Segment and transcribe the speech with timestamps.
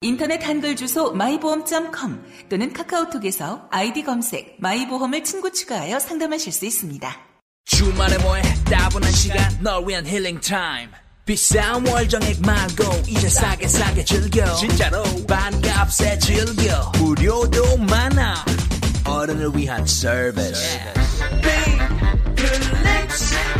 [0.00, 7.16] 인터넷 한글 주소 마이보험.com 또는 카카오톡에서 아이디 검색 마이보험을 친구 추가하여 상담하실 수 있습니다.
[7.64, 8.42] 주말에 뭐해?
[8.64, 10.90] 따분한 시간 널 위한 힐링 타임.
[11.24, 14.54] 비싼 월정액 말고 이제 싸게 싸게 즐겨.
[14.54, 15.04] 진짜로?
[15.28, 16.90] 반값에 즐겨.
[16.98, 18.44] 무료도 많아.
[19.06, 19.86] 어른을 위한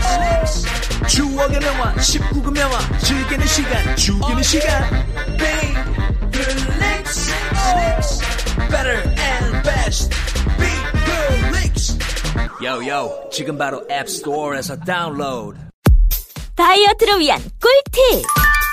[0.01, 0.67] 서비스
[1.09, 5.07] 추억의 명화 19금 명화 즐기는 시간 죽이는 시간
[12.63, 15.59] Yo 지금 바로 앱 스토어에서 다운로드
[16.57, 18.25] 다이어트를 위한 꿀팁.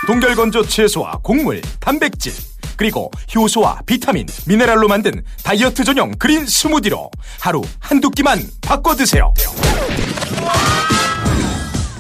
[0.08, 2.34] 동결건조 채소와 곡물, 단백질,
[2.76, 7.10] 그리고 효소와 비타민, 미네랄로 만든 다이어트 전용 그린 스무디로
[7.40, 9.34] 하루 한두 끼만 바꿔 드세요.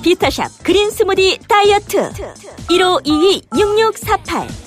[0.04, 2.12] 비타샵 그린 스무디 다이어트.
[2.70, 4.67] 1522-6648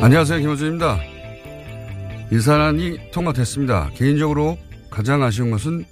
[0.00, 0.40] 안녕하세요.
[0.40, 0.96] 김호준입니다.
[2.30, 3.90] 이 사안이 통과됐습니다.
[3.94, 4.56] 개인적으로
[4.92, 5.84] 가장 아쉬운 것은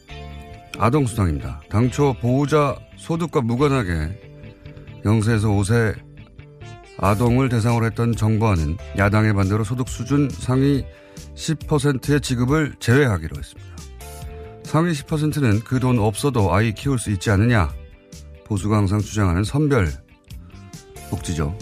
[0.78, 1.62] 아동수당입니다.
[1.70, 3.90] 당초 보호자 소득과 무관하게
[5.04, 5.96] 0세에서 5세
[6.98, 10.84] 아동을 대상으로 했던 정부안은 야당의 반대로 소득 수준 상위
[11.34, 13.70] 10%의 지급을 제외하기로 했습니다.
[14.64, 17.70] 상위 10%는 그 돈 없어도 아이 키울 수 있지 않느냐.
[18.44, 19.88] 보수가 항상 주장하는 선별
[21.08, 21.56] 복지죠.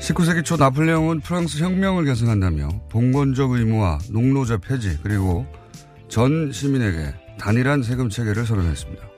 [0.00, 5.46] 19세기 초 나폴레옹은 프랑스 혁명을 계승한다며 봉건적 의무와 농노자 폐지 그리고
[6.08, 9.08] 전 시민에게 단일한 세금 체계를 선언했습니다.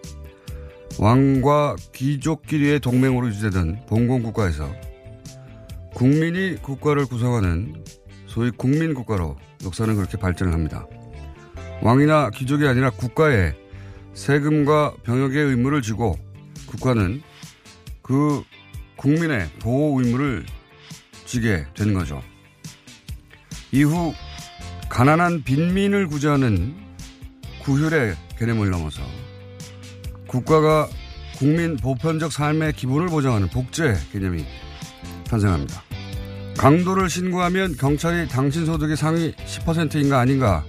[0.98, 4.70] 왕과 귀족끼리의 동맹으로 유지되던 봉건국가에서
[5.94, 7.84] 국민이 국가를 구성하는
[8.26, 10.86] 소위 국민국가로 역사는 그렇게 발전을 합니다.
[11.82, 13.54] 왕이나 귀족이 아니라 국가에
[14.14, 16.18] 세금과 병역의 의무를 지고
[16.66, 17.22] 국가는
[18.02, 18.42] 그
[18.96, 20.44] 국민의 보호 의무를
[21.24, 22.22] 지게 된 거죠.
[23.72, 24.12] 이후
[24.90, 26.74] 가난한 빈민을 구제하는
[27.62, 29.00] 구휼의 개념을 넘어서
[30.26, 30.88] 국가가
[31.38, 34.44] 국민 보편적 삶의 기본을 보장하는 복제 개념이
[35.26, 35.82] 탄생합니다.
[36.58, 40.64] 강도를 신고하면 경찰이 당신 소득의 상위 10%인가 아닌가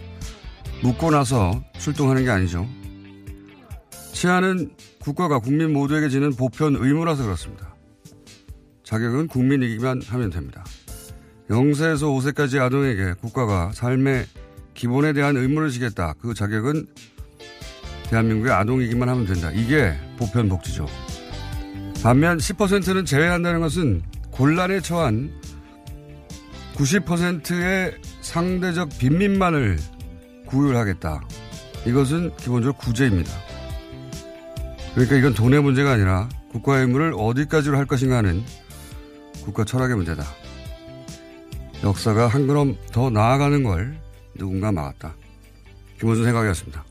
[0.84, 2.70] 묻고 나서 출동하는 게 아니죠.
[4.14, 7.76] 치안은 국가가 국민 모두에게 지는 보편 의무라서 그렇습니다.
[8.84, 10.64] 자격은 국민이기만 하면 됩니다.
[11.52, 14.26] 0세에서 5세까지 아동에게 국가가 삶의
[14.74, 16.14] 기본에 대한 의무를 지겠다.
[16.22, 16.88] 그 자격은
[18.10, 19.52] 대한민국의 아동이기만 하면 된다.
[19.52, 20.88] 이게 보편 복지죠.
[22.04, 24.02] 반면 10%는 제외한다는 것은
[24.32, 25.32] 곤란에 처한
[26.76, 29.78] 90%의 상대적 빈민만을
[30.48, 31.22] 구휼하겠다.
[31.86, 33.32] 이것은 기본적으로 구제입니다.
[34.94, 38.44] 그러니까 이건 돈의 문제가 아니라 국가의 의무를 어디까지로 할 것인가 하는
[39.44, 40.41] 국가 철학의 문제다.
[41.84, 44.00] 역사가 한 걸음 더 나아가는 걸
[44.36, 45.14] 누군가 막았다.
[46.00, 46.84] 김원준 생각이었습니다.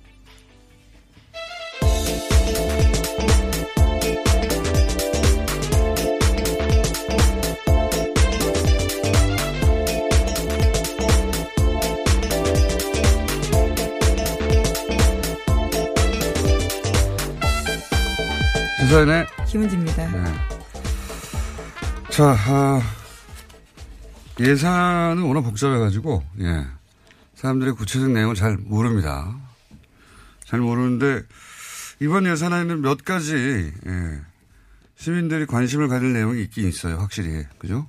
[19.50, 20.06] 김은지입니다.
[20.06, 20.32] 네.
[22.08, 22.80] 자, 아,
[24.40, 26.66] 예산은 워낙 복잡해가지고, 예.
[27.34, 29.36] 사람들이 구체적 내용을 잘 모릅니다.
[30.44, 31.22] 잘 모르는데,
[32.00, 33.34] 이번 예산안에는 몇 가지
[33.86, 34.20] 예,
[34.96, 36.96] 시민들이 관심을 가질 내용이 있긴 있어요.
[36.96, 37.86] 확실히 그죠?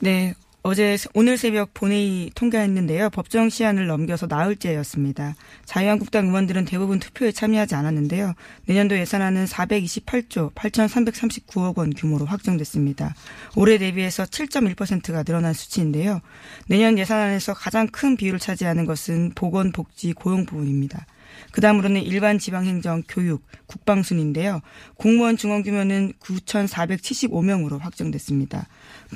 [0.00, 0.34] 네.
[0.68, 3.10] 어제 오늘 새벽 본회의 통과했는데요.
[3.10, 5.36] 법정 시한을 넘겨서 나흘째였습니다.
[5.64, 8.34] 자유한국당 의원들은 대부분 투표에 참여하지 않았는데요.
[8.64, 13.14] 내년도 예산안은 428조 8,339억 원 규모로 확정됐습니다.
[13.54, 16.20] 올해 대비해서 7.1%가 늘어난 수치인데요.
[16.66, 21.06] 내년 예산안에서 가장 큰 비율을 차지하는 것은 보건, 복지, 고용 부분입니다.
[21.52, 24.60] 그 다음으로는 일반 지방행정, 교육, 국방 순인데요.
[24.96, 28.66] 공무원 중원 규모는 9,475명으로 확정됐습니다.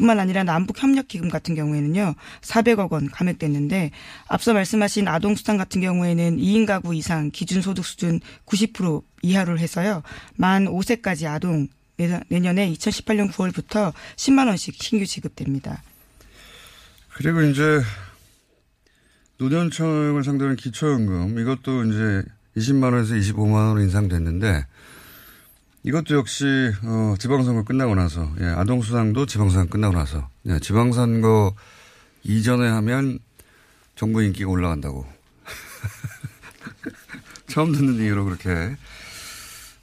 [0.00, 2.14] 뿐만 아니라 남북협력기금 같은 경우에는요.
[2.41, 3.91] 400억 원 감액됐는데
[4.29, 10.02] 앞서 말씀하신 아동수당 같은 경우에는 2인 가구 이상 기준소득 수준 90% 이하로 해서요.
[10.37, 11.69] 만 5세까지 아동
[12.29, 15.82] 내년에 2018년 9월부터 10만 원씩 신규 지급됩니다.
[17.12, 17.82] 그리고 이제
[19.37, 22.23] 노년층을 상대로 기초연금 이것도 이제
[22.56, 24.64] 20만 원에서 25만 원으로 인상됐는데
[25.82, 26.44] 이것도 역시
[26.82, 31.55] 어, 지방선거 끝나고 나서 예, 아동수당도 지방선거 끝나고 나서 예, 지방선거
[32.23, 33.19] 이전에 하면
[33.97, 35.06] 정부 인기가 올라간다고
[37.49, 38.77] 처음 듣는 얘기로 그렇게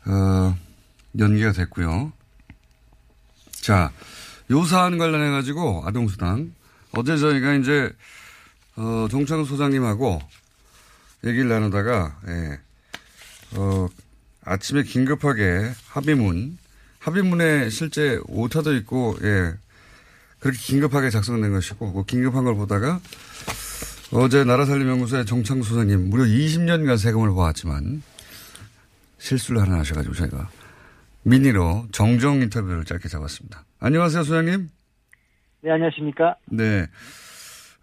[0.05, 0.55] 어,
[1.17, 2.13] 연기가 됐고요.
[3.51, 3.91] 자,
[4.51, 6.53] 요 사안 관련해 가지고 아동수당
[6.91, 7.91] 어제 저희가 이제
[8.75, 10.21] 어, 종창 소장님하고
[11.25, 12.59] 얘기를 나누다가 예,
[13.55, 13.87] 어,
[14.47, 16.57] 아침에 긴급하게 합의문,
[16.99, 19.53] 합의문에 실제 오타도 있고, 예,
[20.39, 23.01] 그렇게 긴급하게 작성된 것이고, 그 긴급한 걸 보다가
[24.11, 28.01] 어제 나라살림연구소의 정창 소장님 무려 20년간 세금을 보았지만
[29.17, 30.49] 실수를 하나 하셔가지고 저희가
[31.23, 33.65] 미니로 정정 인터뷰를 짧게 잡았습니다.
[33.81, 34.69] 안녕하세요, 소장님.
[35.61, 36.35] 네, 안녕하십니까.
[36.45, 36.87] 네.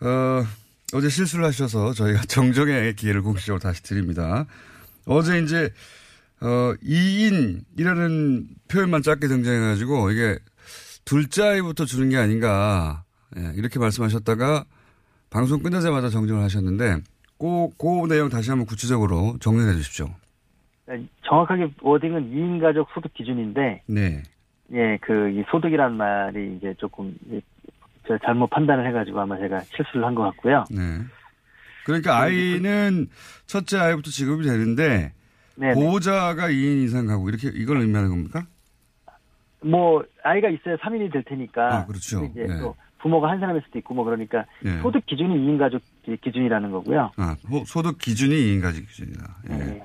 [0.00, 0.46] 어,
[0.94, 4.46] 어제 실수를 하셔서 저희가 정정의 기회를 공식적으로 다시 드립니다.
[5.04, 5.70] 어제 이제
[6.40, 10.38] 어, 2인이라는 표현만 짧게 등장해가지고 이게
[11.04, 13.04] 둘째 아이부터 주는 게 아닌가
[13.36, 14.64] 예, 이렇게 말씀하셨다가
[15.30, 16.98] 방송 끝나자마자 정정을 하셨는데
[17.38, 20.08] 그, 그 내용 다시 한번 구체적으로 정리해 주십시오.
[20.86, 24.22] 네, 정확하게 워딩은 2인 가족 소득 기준인데 네.
[24.72, 27.14] 예, 그 이 소득이란 말이 이제 조금
[28.06, 30.64] 제가 잘못 판단을 해가지고 아마 제가 실수를 한 것 같고요.
[30.70, 31.00] 네.
[31.84, 33.08] 그러니까 아이는
[33.46, 35.12] 첫째 아이부터 지급이 되는데
[35.56, 35.74] 네네.
[35.74, 38.46] 보호자가 2인 이상 가고 이렇게 이걸 의미하는 겁니까?
[39.62, 41.74] 뭐 아이가 있어야 3인이 될 테니까.
[41.74, 42.24] 아, 그렇죠.
[42.24, 42.58] 이제 네.
[42.60, 44.80] 또 부모가 한 사람일 수도 있고 뭐 그러니까 네.
[44.80, 45.82] 소득 기준이 2인 가족
[46.22, 47.10] 기준이라는 거고요.
[47.16, 47.36] 아,
[47.66, 49.36] 소득 기준이 2인 가족 기준이다.
[49.50, 49.54] 예.
[49.54, 49.84] 네.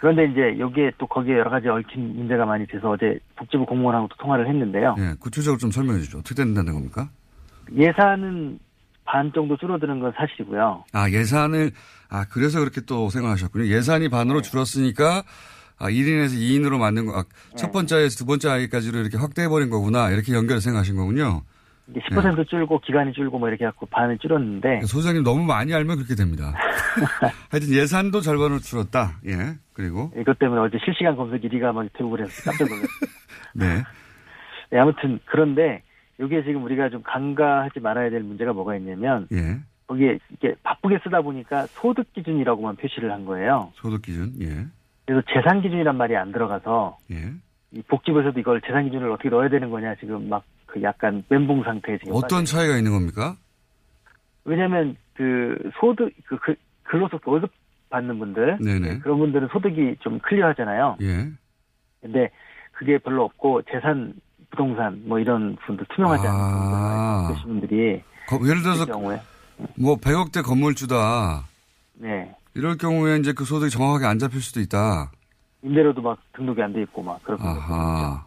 [0.00, 4.46] 그런데 이제 여기에 또 거기에 여러 가지 얽힌 문제가 많이 돼서 어제 복지부 공무원하고도 통화를
[4.48, 4.94] 했는데요.
[4.96, 6.18] 네, 구체적으로 좀 설명해 주죠.
[6.18, 7.08] 어떻게 된다는 겁니까?
[7.74, 8.58] 예산은
[9.04, 10.84] 반 정도 줄어드는 건 사실이고요.
[10.92, 11.70] 아, 예산을,
[12.08, 13.66] 아, 그래서 그렇게 또 생각하셨군요.
[13.66, 14.50] 예산이 반으로 네.
[14.50, 15.24] 줄었으니까,
[15.78, 17.56] 아, 1인에서 2인으로 만든 거, 아, 네.
[17.56, 20.10] 첫 번째에서 두 번째 아이까지로 이렇게 확대해버린 거구나.
[20.10, 21.42] 이렇게 연결해 생각하신 거군요.
[21.88, 22.44] 이게 10% 네.
[22.44, 24.80] 줄고 기간이 줄고 뭐 이렇게 갖고 반을 줄었는데.
[24.86, 26.52] 소장님 너무 많이 알면 그렇게 됩니다.
[27.50, 29.18] 하여튼 예산도 절반으로 줄었다.
[29.26, 29.56] 예.
[29.72, 30.10] 그리고.
[30.18, 32.88] 이것 때문에 어제 실시간 검색 1위가 막 되고 그래서 깜짝 놀랐어요.
[33.54, 33.82] 네.
[34.70, 34.78] 네.
[34.78, 35.82] 아무튼 그런데
[36.18, 39.60] 여기에 지금 우리가 좀 간과하지 말아야 될 문제가 뭐가 있냐면 예.
[39.86, 43.72] 거기에 이게 바쁘게 쓰다 보니까 소득 기준이라고만 표시를 한 거예요.
[43.76, 44.32] 소득 기준.
[44.40, 44.66] 예.
[45.06, 47.32] 그래서 재산 기준이란 말이 안 들어가서 예.
[47.72, 50.42] 이 복지부에서도 이걸 재산 기준을 어떻게 넣어야 되는 거냐 지금 막
[50.76, 53.36] 그 약간 멘붕 상태에 지금 어떤 차이가 있는 겁니까?
[54.44, 57.50] 왜냐하면 그 소득 그, 그 근로소 월급
[57.88, 58.98] 받는 분들 네네.
[58.98, 60.98] 그런 분들은 소득이 좀 클리어하잖아요.
[61.00, 61.30] 예.
[62.02, 62.30] 근데
[62.72, 64.12] 그게 별로 없고 재산
[64.50, 67.26] 부동산 뭐 이런 분들 투명하지 않은 아.
[67.28, 68.02] 분들 분들이
[68.48, 69.18] 예를 들어서 경우에
[69.76, 71.44] 뭐 100억대 건물주다.
[71.94, 72.34] 네.
[72.54, 75.10] 이럴 경우에 이제 그 소득이 정확하게 안 잡힐 수도 있다.
[75.62, 78.26] 임대료도 막 등록이 안 돼 있고 막 그런 아하.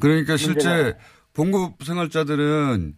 [0.00, 0.96] 그러니까 실제
[1.34, 2.94] 봉급 생활자들은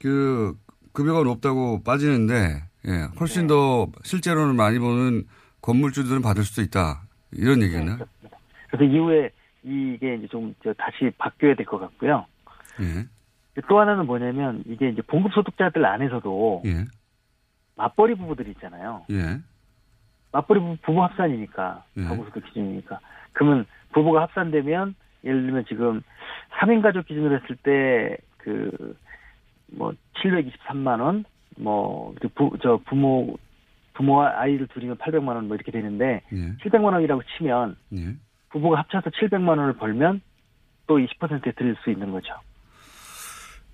[0.00, 0.56] 그
[0.92, 3.48] 급여가 높다고 빠지는데 예, 훨씬 네.
[3.48, 5.26] 더 실제로는 많이 버는
[5.60, 7.02] 건물주들은 받을 수도 있다.
[7.32, 7.84] 이런 얘기는.
[7.98, 8.04] 네,
[8.70, 9.30] 그래서 이후에
[9.62, 12.24] 이게 이제 좀 다시 바뀌어야 될 것 같고요.
[12.80, 13.06] 예.
[13.68, 16.84] 또 하나는 뭐냐면 이게 이제 봉급 소득자들 안에서도 예.
[17.76, 19.04] 맞벌이 부부들이 있잖아요.
[19.10, 19.38] 예.
[20.32, 22.02] 맞벌이 부부, 부부 합산이니까 예.
[22.04, 23.00] 가구소득 기준이니까
[23.32, 26.02] 그러면 부부가 합산되면 예를 들면 지금
[26.60, 28.94] 3인 가족 기준으로 했을 때 그
[29.72, 31.24] 뭐 723만 원,
[31.58, 33.36] 뭐 부, 저 부모
[33.94, 36.36] 부모와 아이를 둘이면 800만 원 뭐 이렇게 되는데 예.
[36.64, 38.14] 700만 원이라고 치면 예.
[38.50, 40.20] 부부가 합쳐서 700만 원을 벌면
[40.86, 42.32] 또 20%에 드릴 수 있는 거죠.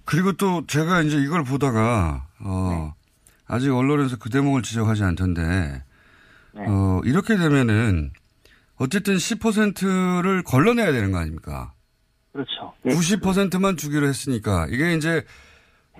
[0.04, 3.04] 그리고 또 제가 이제 이걸 보다가 어 네.
[3.46, 5.82] 아직 언론에서 그 대목을 지적하지 않던데
[6.54, 6.64] 네.
[6.66, 8.12] 어 이렇게 되면은
[8.76, 11.72] 어쨌든 10%를 걸러내야 되는 거 아닙니까?
[12.32, 12.74] 그렇죠.
[12.86, 12.90] 예.
[12.90, 15.24] 90%만 주기로 했으니까 이게 이제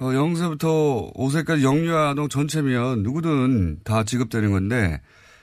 [0.01, 5.01] 어, 0세부터 5세까지 영유아 아동 전체면 누구든 다 지급되는 건데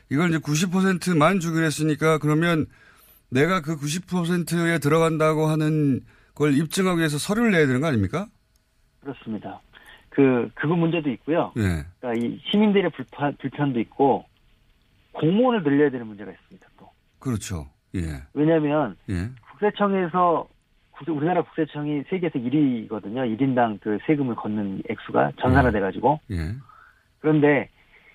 [0.10, 2.66] 이걸 이제 90%만 주기로 했으니까 그러면
[3.30, 6.02] 내가 그 90%에 들어간다고 하는
[6.36, 8.28] 걸 입증하기 위해서 서류를 내야 되는 거 아닙니까?
[9.02, 9.60] 그렇습니다.
[10.10, 11.52] 그, 그거 문제도 있고요.
[11.58, 11.86] 예.
[12.00, 14.26] 그러니까 이 시민들의 불편, 불편도 있고
[15.14, 16.68] 공무원을 늘려야 되는 문제가 있습니다.
[16.78, 16.90] 또.
[17.20, 17.68] 그렇죠.
[17.96, 18.22] 예.
[18.34, 19.30] 왜냐하면 예.
[19.52, 20.48] 국세청에서
[20.92, 23.38] 국세- 우리나라 국세청이 세계에서 1위거든요.
[23.38, 26.20] 1인당 그 세금을 걷는 액수가 전산화 돼가지고.
[26.32, 26.52] 예.
[27.20, 27.70] 그런데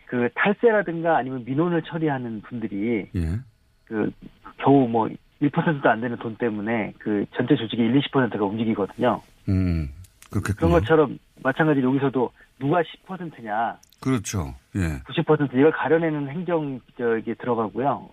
[0.07, 3.39] 그 탈세라든가 아니면 민원을 처리하는 분들이 예.
[3.85, 4.11] 그
[4.59, 5.09] 겨우 뭐
[5.43, 9.21] 1%도 안 되는 돈 때문에 그 전체 조직의 1, 20%가 움직이거든요.
[9.49, 9.91] 음.
[10.31, 10.57] 그렇겠군요.
[10.57, 14.55] 그런 것처럼 마찬가지로 여기서도 누가 10%냐, 그렇죠.
[14.77, 15.01] 예.
[15.03, 18.09] 90% 이걸 가려내는 행정 저기 들어가고요.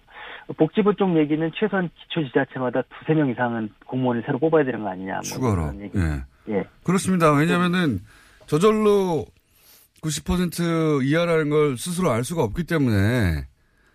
[0.58, 5.14] 복지부 쪽 얘기는 최소한 기초지자체마다 두세 명 이상은 공무원을 새로 뽑아야 되는 거 아니냐.
[5.14, 5.82] 뭐 추가로.
[5.82, 5.98] 얘기.
[5.98, 6.24] 예.
[6.54, 6.64] 예.
[6.84, 7.32] 그렇습니다.
[7.32, 8.00] 왜냐면은
[8.46, 9.26] 저절로
[10.02, 13.48] 90% 이하라는 걸 스스로 알 수가 없기 때문에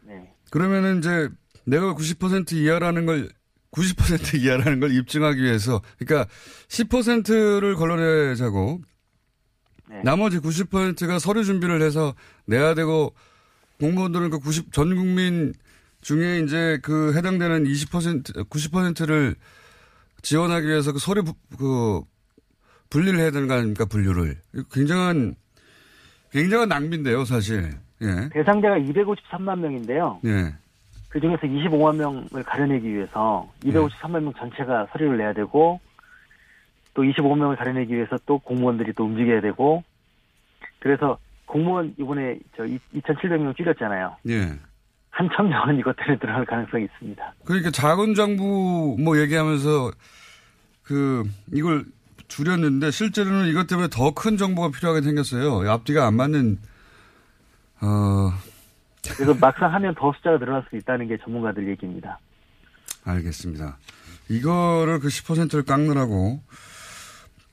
[0.03, 0.33] 네.
[0.51, 1.29] 그러면은 이제
[1.67, 3.29] 내가 90% 이하라는 걸
[3.73, 6.31] 90% 이하라는 걸 입증하기 위해서 그러니까
[6.69, 8.81] 10%를 걸러내자고
[9.91, 10.03] 네.
[10.05, 12.15] 나머지 90%가 서류 준비를 해서
[12.47, 13.15] 내야 되고
[13.81, 15.53] 공무원들은 그 90, 전 국민
[16.01, 19.35] 중에 이제 그 해당되는 20% 90%를
[20.23, 22.01] 지원하기 위해서 그 서류 부- 그
[22.91, 24.41] 분리를 해야 되는 거 아닙니까 분류를
[24.73, 25.35] 굉장한
[26.33, 27.71] 굉장한 낭비인데요 사실
[28.03, 30.21] 예 대상자가 253만 명인데요.
[30.25, 30.55] 예.
[31.09, 35.81] 그 중에서 25만 명을 가려내기 위해서 253만 명 전체가 서류를 내야 되고
[36.95, 39.83] 또 25명을 가려내기 위해서 또 공무원들이 또 움직여야 되고
[40.81, 44.17] 그래서 공무원 이번에 저 2,700명 줄였잖아요.
[44.29, 44.53] 예.
[45.11, 47.35] 한천 명은 이것 때문에 들어갈 가능성이 있습니다.
[47.45, 49.91] 그러니까 작은 정부 뭐 얘기하면서
[50.83, 51.85] 그 이걸
[52.29, 55.69] 줄였는데 실제로는 이것 때문에 더 큰 정보가 필요하게 생겼어요.
[55.71, 56.59] 앞뒤가 안 맞는
[57.81, 58.31] 어
[59.03, 62.19] 그래서 막상 하면 더 숫자가 늘어날 수 있다는 게 전문가들 얘기입니다.
[63.05, 63.79] 알겠습니다.
[64.29, 66.41] 이거를 그 10%를 깎느라고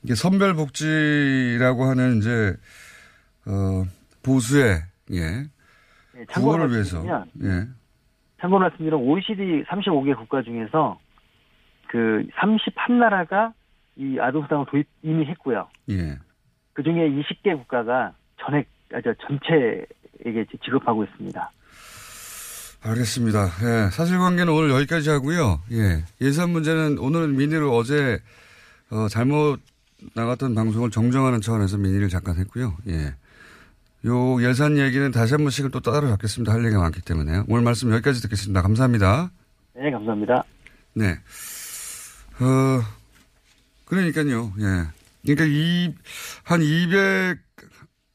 [0.02, 2.56] 이게 선별복지라고 하는 이제
[3.46, 3.84] 어
[4.22, 5.46] 보수의 예
[6.34, 7.68] 구호를 위해서 말씀드리면 예
[8.40, 10.98] 참고로 말씀드리면 OECD 35개 국가 중에서
[11.88, 13.52] 그 31나라가
[13.96, 15.68] 이 아동수당을 도입 이미 했고요.
[15.90, 16.18] 예.
[16.74, 19.86] 그 중에 20개 국가가 전액, 아, 저 전체
[20.24, 21.50] 에게 지급하고 있습니다.
[22.82, 23.50] 알겠습니다.
[23.62, 25.60] 예, 사실관계는 오늘 여기까지 하고요.
[25.72, 28.20] 예, 예산 문제는 오늘은 민의로 어제
[28.90, 29.60] 어, 잘못
[30.14, 32.76] 나갔던 방송을 정정하는 차원에서 민의를 잠깐 했고요.
[32.88, 33.14] 예,
[34.06, 36.52] 요 예산 얘기는 다시 한 번씩은 또 따로 잡겠습니다.
[36.52, 38.62] 할 얘기가 많기 때문에 오늘 말씀 여기까지 듣겠습니다.
[38.62, 39.30] 감사합니다.
[39.74, 40.44] 네, 감사합니다.
[40.94, 41.18] 네.
[42.38, 42.82] 어,
[43.86, 44.52] 그러니까요.
[44.60, 44.86] 예.
[45.22, 45.92] 그러니까 이,
[46.44, 47.38] 한 200,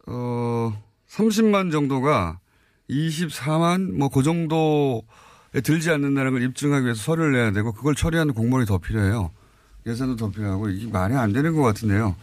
[0.07, 0.71] 어,
[1.11, 2.39] 30만 정도가
[2.89, 8.65] 24만 뭐 그 정도에 들지 않는다는 걸 입증하기 위해서 서류를 내야 되고 그걸 처리하는 공무원이
[8.65, 9.31] 더 필요해요.
[9.85, 12.15] 예산도 더 필요하고 이게 말이 안 되는 것 같은데요.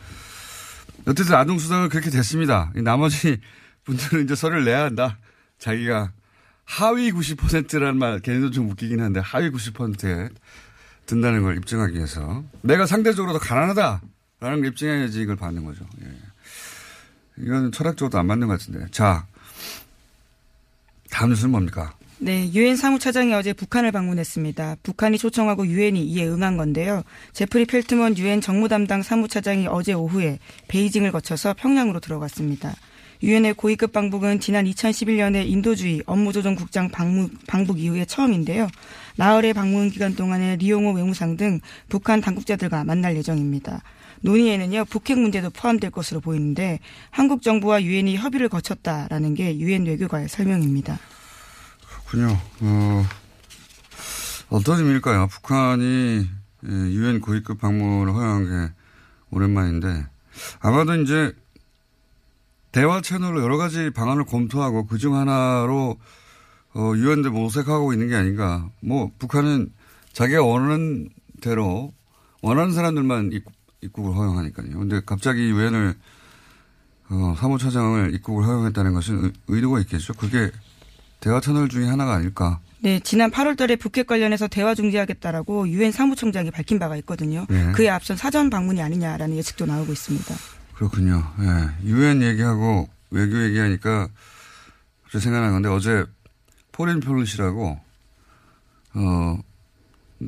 [1.07, 2.73] 어쨌든 아동 수당은 그렇게 됐습니다.
[2.77, 3.41] 이 나머지
[3.85, 5.19] 분들은 이제 서류를 내야 한다.
[5.59, 6.13] 자기가
[6.65, 10.29] 하위 90%라는 말 걔네도 좀 웃기긴 한데 하위 90%에
[11.07, 14.01] 든다는 걸 입증하기 위해서 내가 상대적으로 더 가난하다라는
[14.41, 15.87] 걸 입증해야지 이걸 받는 거죠.
[16.03, 16.28] 예.
[17.41, 18.87] 이건 철학적으로도 안 맞는 것 같은데.
[18.91, 19.27] 자,
[21.11, 21.95] 다음 뉴스는 뭡니까?
[22.21, 24.79] 네, 유엔 사무차장이 어제 북한을 방문했습니다.
[24.83, 27.05] 북한이 초청하고 유엔이 이에 응한 건데요.
[27.33, 32.75] 제프리 펠트먼 유엔 정무 담당 사무차장이 어제 오후에 베이징을 거쳐서 평양으로 들어갔습니다.
[33.23, 38.69] 유엔의 고위급 방북은 지난 2011년에 인도주의 업무조정국장 방문, 방북 이후에 처음인데요.
[39.17, 43.83] 나흘의 방문 기간 동안에 리용호 외무상 등 북한 당국자들과 만날 예정입니다.
[44.23, 50.99] 논의에는요 북핵 문제도 포함될 것으로 보이는데 한국 정부와 유엔이 협의를 거쳤다라는 게 유엔 외교관의 설명입니다.
[52.11, 52.39] 그렇군요.
[52.61, 53.05] 어,
[54.51, 55.29] 어떤 의미일까요?
[55.29, 56.27] 북한이
[56.65, 58.73] 예, 유엔 고위급 방문을 허용한 게
[59.31, 60.07] 오랜만인데
[60.61, 61.33] 아마도 이제
[62.73, 65.99] 대화 채널로 여러 가지 방안을 검토하고 그 중 하나로
[66.75, 68.69] 어, 유엔대 모색하고 있는 게 아닌가.
[68.81, 69.73] 뭐 북한은
[70.13, 71.09] 자기가 원하는
[71.41, 71.93] 대로
[72.43, 73.33] 원하는 사람들만
[73.81, 74.79] 입국, 입국을 허용하니까요.
[74.79, 75.95] 근데 갑자기 유엔을
[77.11, 80.15] 어, 사무처장을 입국을 허용했다는 것은 의, 의도가 있겠죠.
[80.15, 80.51] 그게
[81.21, 82.61] 대화 채널 중에 하나가 아닐까.
[82.81, 87.45] 네, 지난 8월 달에 북핵 관련해서 대화 중지하겠다라고 유엔 사무총장이 밝힌 바가 있거든요.
[87.49, 87.73] 네.
[87.73, 90.35] 그에 앞선 사전 방문이 아니냐라는 예측도 나오고 있습니다.
[90.75, 91.25] 그렇군요.
[91.41, 91.89] 예.
[91.89, 94.09] 유엔 얘기하고 외교 얘기하니까
[95.03, 96.05] 갑자기 생각난 건데 어제
[96.71, 97.81] Foreign Policy라고
[98.95, 99.39] 어,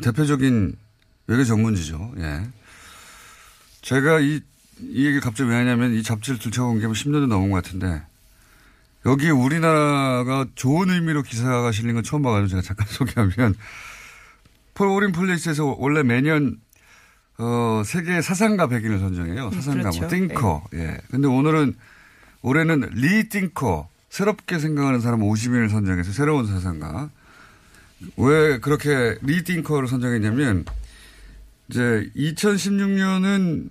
[0.03, 0.77] 대표적인
[1.29, 2.15] 외교 전문지죠.
[2.19, 2.43] 예.
[3.83, 4.41] 제가 이,
[4.81, 8.03] 이 얘기 갑자기 왜 하냐면 이 잡지를 들춰본 게 10년도 넘은 것 같은데
[9.07, 13.55] 여기에 우리나라가 좋은 의미로 기사가 실린 건 처음 봐가지고 제가 잠깐 소개하면
[14.75, 16.61] Foreign Policy에서 원래 매년
[17.41, 19.47] 어, 세계 사상가 100인을 선정해요.
[19.47, 20.01] 음, 사상가, 그렇죠.
[20.01, 20.65] 뭐, thinker.
[20.75, 20.99] 예.
[21.11, 21.75] 근데 오늘은,
[22.43, 27.09] 올해는 rethinker, 새롭게 생각하는 사람 50인을 선정해서 새로운 사상가.
[28.19, 30.67] 왜 그렇게 rethinker를 선정했냐면,
[31.71, 33.71] 이제 2016년은,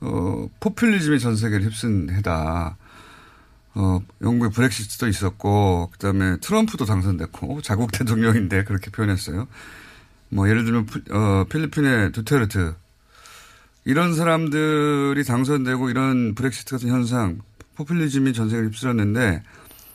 [0.00, 2.76] 어, 포퓰리즘의 전 세계를 휩쓴 해다.
[3.74, 9.48] 어, 영국의 브렉시트도 있었고, 그 다음에 트럼프도 당선됐고, 자국 대통령인데 그렇게 표현했어요.
[10.28, 12.74] 뭐, 예를 들면, 필- 어, 필리핀의 두테르트.
[13.86, 17.40] 이런 사람들이 당선되고 이런 브렉시트 같은 현상,
[17.76, 19.42] 포퓰리즘이 전 세계를 휩쓸었는데,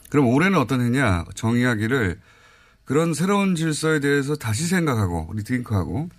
[0.10, 1.26] 그럼 올해는 어떤 해냐?
[1.36, 2.20] 정의하기를
[2.86, 6.10] 그런 새로운 질서에 대해서 다시 생각하고, 리딩크하고,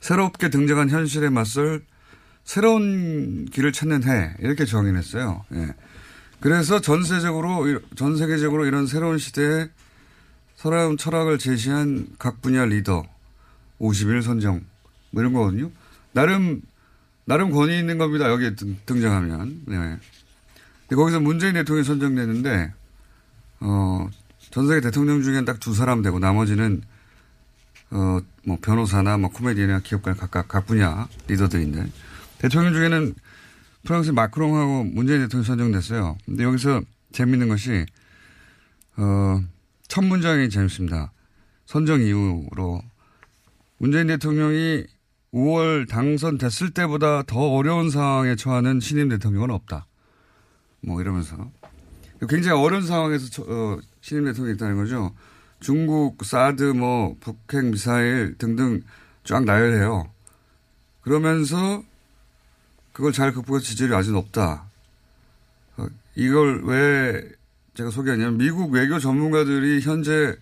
[0.00, 1.82] 새롭게 등장한 현실에 맞설
[2.44, 5.44] 새로운 길을 찾는 해, 이렇게 정의했어요.
[5.52, 5.74] 예.
[6.40, 9.68] 그래서 전 세적으로, 전 세계적으로 이런 새로운 시대에
[10.56, 13.04] 새로운 철학을 제시한 각 분야 리더
[13.80, 14.62] 50일 선정,
[15.10, 15.70] 뭐 이런 거거든요.
[16.12, 16.62] 나름,
[17.26, 18.30] 나름 권위 있는 겁니다.
[18.30, 19.62] 여기에 등- 등장하면.
[19.66, 19.76] 네.
[19.76, 22.72] 근데 거기서 문재인 대통령이 선정됐는데,
[23.60, 24.08] 어,
[24.50, 26.80] 전 세계 대통령 중엔 딱 두 사람 되고 나머지는,
[27.90, 31.86] 어, 뭐 변호사나 뭐 코미디언이나 기업가 각각 각 분야 리더들인데,
[32.38, 33.14] 대통령 중에는
[33.84, 36.16] 프랑스 마크롱하고 문재인 대통령이 선정됐어요.
[36.24, 36.80] 근데 여기서
[37.12, 37.84] 재밌는 것이,
[38.96, 39.42] 어,
[39.86, 41.12] 첫 문장이 재밌습니다.
[41.66, 42.80] 선정 이후로
[43.76, 44.86] 문재인 대통령이
[45.34, 49.86] 5월 당선됐을 때보다 더 어려운 상황에 처하는 신임 대통령은 없다.
[50.80, 51.36] 뭐 이러면서
[52.30, 55.14] 굉장히 어려운 상황에서 처- 어, 신임 대통령이 있다는 거죠.
[55.60, 58.82] 중국 사드 뭐 북핵 미사일 등등
[59.24, 60.10] 쫙 나열해요.
[61.02, 61.82] 그러면서
[62.92, 64.64] 그걸 잘 극복해서 지지율이 아주 높다.
[65.76, 67.22] 어, 이걸 왜
[67.74, 70.36] 제가 소개하냐면 미국 외교 전문가들이 현재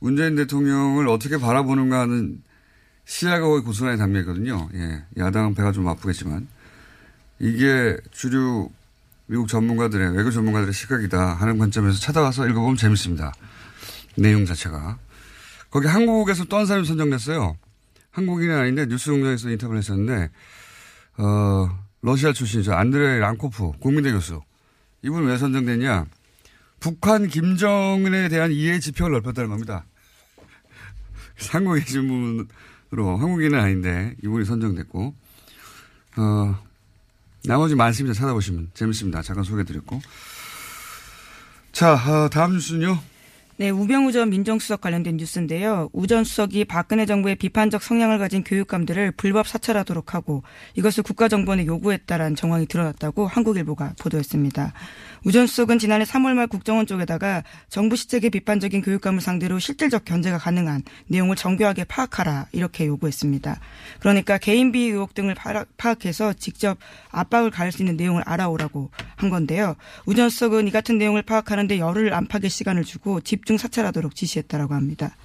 [0.00, 2.42] 문재인 대통령을 어떻게 바라보는가 하는
[3.04, 4.68] 시야가 거의 고스란히 담겨 있거든요.
[4.74, 5.04] 예.
[5.16, 6.48] 야당은 배가 좀 아프겠지만.
[7.38, 8.68] 이게 주류
[9.26, 13.32] 미국 전문가들의, 외교 전문가들의 시각이다 하는 관점에서 찾아와서 읽어보면 재밌습니다.
[14.16, 14.98] 내용 자체가.
[15.70, 17.56] 거기 한국에서 또 한 사람이 선정됐어요.
[18.10, 20.30] 한국인은 아닌데 뉴스 공장에서 인터뷰를 했었는데,
[21.18, 22.74] 어, 러시아 출신이죠.
[22.74, 24.40] 안드레 랑코프, 국민대 교수.
[25.02, 26.06] 이분 왜 선정됐냐?
[26.80, 29.84] 북한 김정은에 대한 이해 지평을 넓혔다는 겁니다.
[31.50, 32.08] 한국에 계신
[32.90, 35.14] 분으로 한국인은 아닌데 이분이 선정됐고
[36.16, 36.58] 어
[37.44, 38.18] 나머지 많습니다.
[38.18, 39.22] 찾아보시면 재밌습니다.
[39.22, 40.00] 잠깐 소개해드렸고
[41.70, 42.98] 자 어, 다음 뉴스는요.
[43.58, 45.88] 네, 우병우 전 민정수석 관련된 뉴스인데요.
[45.92, 50.42] 우 전 수석이 박근혜 정부의 비판적 성향을 가진 교육감들을 불법 사찰하도록 하고
[50.74, 54.72] 이것을 국가정보원에 요구했다라는 정황이 드러났다고 한국일보가 보도했습니다.
[55.24, 60.38] 우 전 수석은 지난해 3월 말 국정원 쪽에다가 정부 시책의 비판적인 교육감을 상대로 실질적 견제가
[60.38, 63.60] 가능한 내용을 정교하게 파악하라 이렇게 요구했습니다.
[64.00, 66.78] 그러니까 개인 비위 의혹 등을 파악- 파악해서 직접
[67.10, 69.76] 압박을 가할 수 있는 내용을 알아오라고 한 건데요.
[70.06, 75.16] 우 전 수석은 이 같은 내용을 파악하는데 열흘 안팎의 시간을 주고 집중 사찰하도록 지시했다라고 합니다.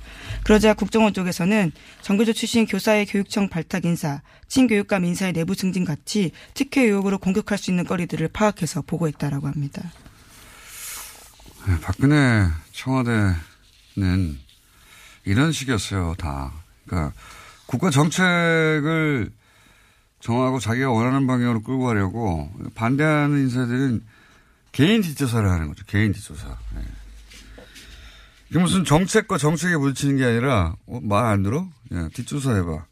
[0.44, 6.84] 그러자 국정원 쪽에서는 정교조 출신 교사의 교육청 발탁 인사, 친교육감 인사의 내부 승진 같이 특혜
[6.84, 9.92] 의혹으로 공격할 수 있는 거리들을 파악해서 보고했다라고 합니다.
[11.68, 13.36] 네, 박근혜 청와대는
[15.26, 16.54] 이런 식이었어요, 다.
[16.86, 17.14] 그러니까
[17.66, 19.32] 국가 정책을
[20.20, 24.04] 정하고 자기가 원하는 방향으로 끌고 가려고 반대하는 인사들은
[24.72, 25.84] 개인 뒷조사를 하는 거죠.
[25.86, 26.48] 개인 뒷조사.
[26.50, 27.07] 예.
[28.50, 31.68] 이게 무슨 정책과 정책에 부딪히는 게 아니라 어, 말안 들어?
[31.92, 32.86] 예, 뒷조사 해봐.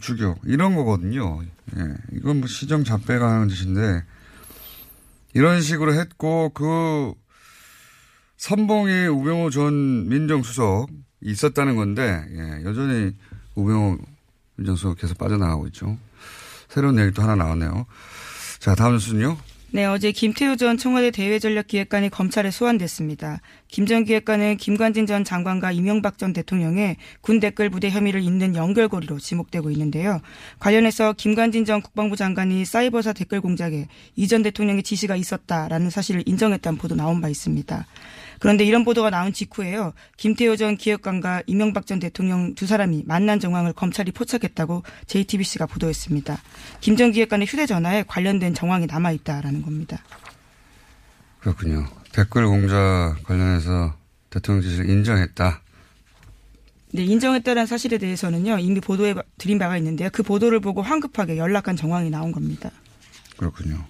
[0.00, 0.36] 죽여.
[0.44, 1.42] 이런 거거든요.
[1.76, 1.82] 예,
[2.12, 4.02] 이건 뭐 시정 잡배가 하는 짓인데
[5.34, 7.12] 이런 식으로 했고 그
[8.38, 10.88] 선봉에 우병우 전 민정수석
[11.20, 13.14] 있었다는 건데 예, 여전히
[13.54, 13.98] 우병우
[14.56, 15.98] 민정수석 계속 빠져나가고 있죠.
[16.68, 17.86] 새로운 얘기 또 하나 나왔네요.
[18.60, 19.36] 자 다음 뉴스는요.
[19.74, 23.40] 네, 어제 김태우 전 청와대 대외전략기획관이 검찰에 소환됐습니다.
[23.72, 29.70] 김전 기획관은 김관진 전 장관과 이명박 전 대통령의 군 댓글 부대 혐의를 잇는 연결고리로 지목되고
[29.70, 30.20] 있는데요.
[30.58, 36.78] 관련해서 김관진 전 국방부 장관이 사이버사 댓글 공작에 이 전 대통령의 지시가 있었다라는 사실을 인정했다는
[36.78, 37.86] 보도 나온 바 있습니다.
[38.40, 39.94] 그런데 이런 보도가 나온 직후에요.
[40.18, 46.38] 김태호 전 기획관과 이명박 전 대통령 두 사람이 만난 정황을 검찰이 포착했다고 JTBC가 보도했습니다.
[46.80, 50.02] 김 전 기획관의 휴대전화에 관련된 정황이 남아있다라는 겁니다.
[51.40, 52.01] 그렇군요.
[52.12, 53.94] 댓글 공작 관련해서
[54.30, 55.60] 대통령 지시를 인정했다.
[56.94, 60.10] 네, 인정했다는 사실에 대해서는요, 이미 보도해 드린 바가 있는데요.
[60.12, 62.70] 그 보도를 보고 황급하게 연락한 정황이 나온 겁니다.
[63.38, 63.82] 그렇군요.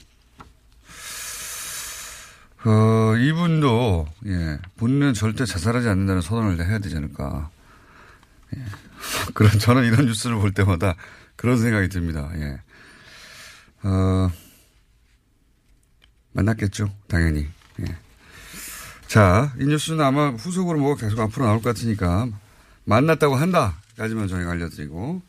[2.65, 7.51] 어, 이분도, 예, 본인은 절대 자살하지 않는다는 선언을 해야 되지 않을까.
[8.57, 8.65] 예.
[9.35, 10.95] 그런, 저는 이런 뉴스를 볼 때마다
[11.35, 12.31] 그런 생각이 듭니다.
[12.37, 12.61] 예.
[13.83, 14.31] 어,
[16.35, 16.89] 만났겠죠.
[17.09, 17.49] 당연히.
[17.81, 17.97] 예.
[19.13, 22.29] 자, 이 뉴스는 아마 후속으로 뭐가 계속 앞으로 나올 것 같으니까
[22.85, 25.21] 만났다고 한다까지만 저희가 알려드리고.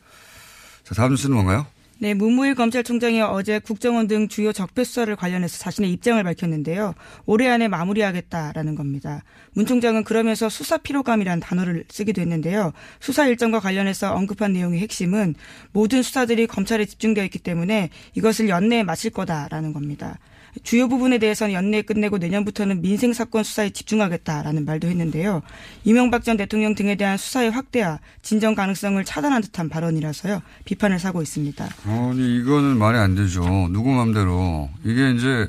[0.84, 1.66] 자, 다음 뉴스는 뭔가요?
[1.98, 6.94] 네, 문무일 검찰총장이 어제 국정원 등 주요 적폐 수사를 관련해서 자신의 입장을 밝혔는데요.
[7.26, 9.22] 올해 안에 마무리하겠다라는 겁니다.
[9.52, 12.72] 문 총장은 그러면서 수사 피로감이라는 단어를 쓰기도 했는데요.
[13.00, 15.34] 수사 일정과 관련해서 언급한 내용의 핵심은
[15.72, 20.18] 모든 수사들이 검찰에 집중되어 있기 때문에 이것을 연내에 마칠 거다라는 겁니다.
[20.62, 25.42] 주요 부분에 대해서는 연내에 끝내고 내년부터는 민생 사건 수사에 집중하겠다라는 말도 했는데요.
[25.84, 30.42] 이명박 전 대통령 등에 대한 수사의 확대와 진정 가능성을 차단한 듯한 발언이라서요.
[30.64, 31.68] 비판을 사고 있습니다.
[31.86, 33.42] 아니 이거는 말이 안 되죠.
[33.70, 35.48] 누구 맘대로 이게 이제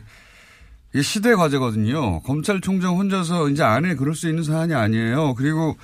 [0.93, 2.21] 이게 시대 과제거든요.
[2.21, 5.35] 검찰총장 혼자서 이제 안에 그럴 수 있는 사안이 아니에요.
[5.35, 5.77] 그리고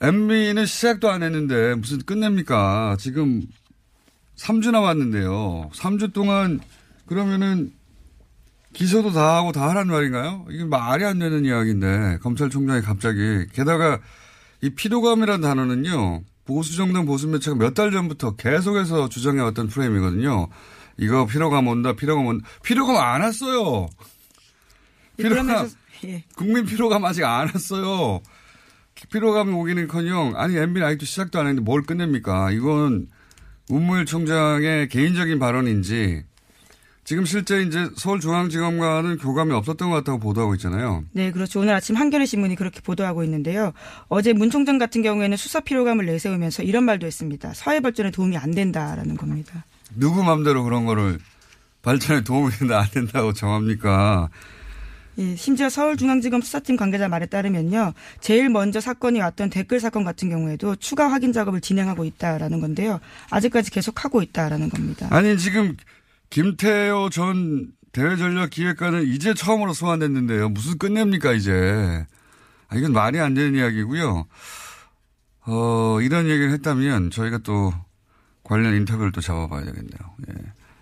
[0.00, 2.96] MB는 시작도 안 했는데 무슨 끝냅니까?
[2.98, 3.42] 지금
[4.36, 5.70] 3주 남았는데요.
[5.74, 6.60] 3주 동안
[7.06, 7.72] 그러면은
[8.72, 10.46] 기소도 다 하고 다 하란 말인가요?
[10.50, 14.00] 이게 말이 안 되는 이야기인데 검찰총장이 갑자기 게다가
[14.62, 20.48] 이 피로감이라는 단어는요 보수 정당 보수 매체가 몇 달 전부터 계속해서 주장해왔던 프레임이거든요.
[20.98, 22.48] 이거 피로감 온다, 피로감 온다.
[22.62, 23.88] 피로감 안 왔어요.
[25.16, 25.68] 피로감,
[26.04, 26.24] 예.
[26.36, 28.20] 국민 피로감 아직 안 왔어요.
[29.10, 32.50] 피로감이 오기는 커녕 아니 MB는 아직도 시작도 안 했는데 뭘 끝냅니까?
[32.50, 33.08] 이건
[33.68, 36.24] 문무일 총장의 개인적인 발언인지
[37.04, 41.04] 지금 실제 이제 서울중앙지검과는 교감이 없었던 것 같다고 보도하고 있잖아요.
[41.12, 41.60] 네, 그렇죠.
[41.60, 43.72] 오늘 아침 한겨레 신문이 그렇게 보도하고 있는데요.
[44.08, 47.52] 어제 문 총장 같은 경우에는 수사 피로감을 내세우면서 이런 말도 했습니다.
[47.54, 49.64] 사회 발전에 도움이 안 된다라는 겁니다.
[49.96, 51.18] 누구 맘대로 그런 거를
[51.82, 54.28] 발전에 도움이 된다 안 된다고 정합니까?
[55.18, 57.92] 예, 심지어 서울중앙지검 수사팀 관계자 말에 따르면요.
[58.20, 63.00] 제일 먼저 사건이 왔던 댓글 사건 같은 경우에도 추가 확인 작업을 진행하고 있다라는 건데요.
[63.28, 65.08] 아직까지 계속 하고 있다라는 겁니다.
[65.10, 65.76] 아니 지금
[66.32, 70.48] 김태호 전 대외전략기획관은 이제 처음으로 소환됐는데요.
[70.48, 72.06] 무슨 끝냅니까, 이제.
[72.68, 74.26] 아, 이건 말이 안 되는 이야기고요.
[75.44, 77.74] 어, 이런 얘기를 했다면 저희가 또
[78.44, 79.98] 관련 인터뷰를 또 잡아봐야 되겠네요.
[80.30, 80.34] 예.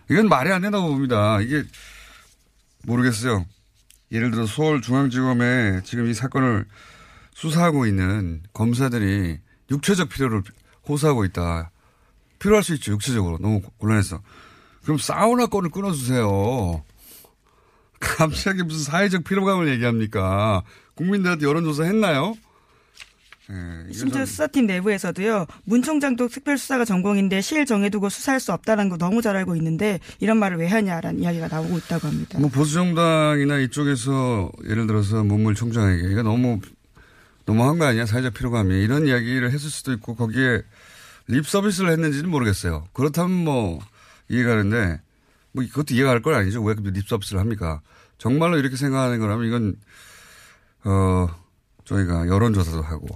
[0.09, 1.41] 이건 말이 안 된다고 봅니다.
[1.41, 1.65] 이게
[2.85, 3.45] 모르겠어요.
[4.13, 6.65] 예를 들어 서울중앙지검에 지금 이 사건을
[7.35, 10.45] 수사하고 있는 검사들이 육체적 필요를
[10.89, 11.73] 호소하고 있다.
[12.39, 12.93] 필요할 수 있죠.
[12.93, 13.39] 육체적으로.
[13.39, 14.23] 너무 곤란해서.
[14.83, 16.83] 그럼 사우나 건을 끊어주세요.
[18.01, 20.63] 갑자기 무슨 사회적 피로감을 얘기합니까?
[20.95, 22.35] 국민들한테 여론조사 했나요?
[23.49, 25.45] 네, 심지어 수사팀 내부에서도요.
[25.65, 30.39] 문 총장도 특별수사가 전공인데 시일 정해두고 수사할 수 없다는 거 너무 잘 알고 있는데 이런
[30.39, 32.39] 말을 왜 하냐라는 이야기가 나오고 있다고 합니다.
[32.39, 36.61] 뭐 보수정당이나 이쪽에서 예를 들어서 문물 총장에게 이거 너무
[37.45, 40.63] 너무한 거 아니야 사회적 피로감이 이런 이야기를 했을 수도 있고 거기에
[41.27, 42.87] 립 서비스를 했는지는 모르겠어요.
[42.93, 43.81] 그렇다면 뭐
[44.31, 45.01] 이해가 가는데
[45.53, 46.63] 뭐 그것도 이해가 갈건 아니죠.
[46.63, 47.83] 왜 립서비스를 합니까?
[48.19, 49.77] 정말로 이렇게 생각하는 거라면 이건
[50.85, 51.29] 어
[51.85, 53.07] 저희가 여론조사도 하고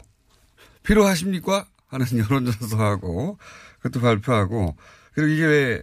[0.82, 1.66] 필요하십니까?
[1.88, 3.38] 하는 여론조사도 하고
[3.80, 4.76] 그것도 발표하고
[5.14, 5.82] 그리고 이게 왜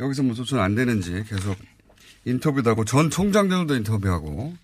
[0.00, 1.56] 여기서 뭐 조천 안 되는지 계속
[2.24, 4.56] 인터뷰도 하고 전 총장들도 인터뷰하고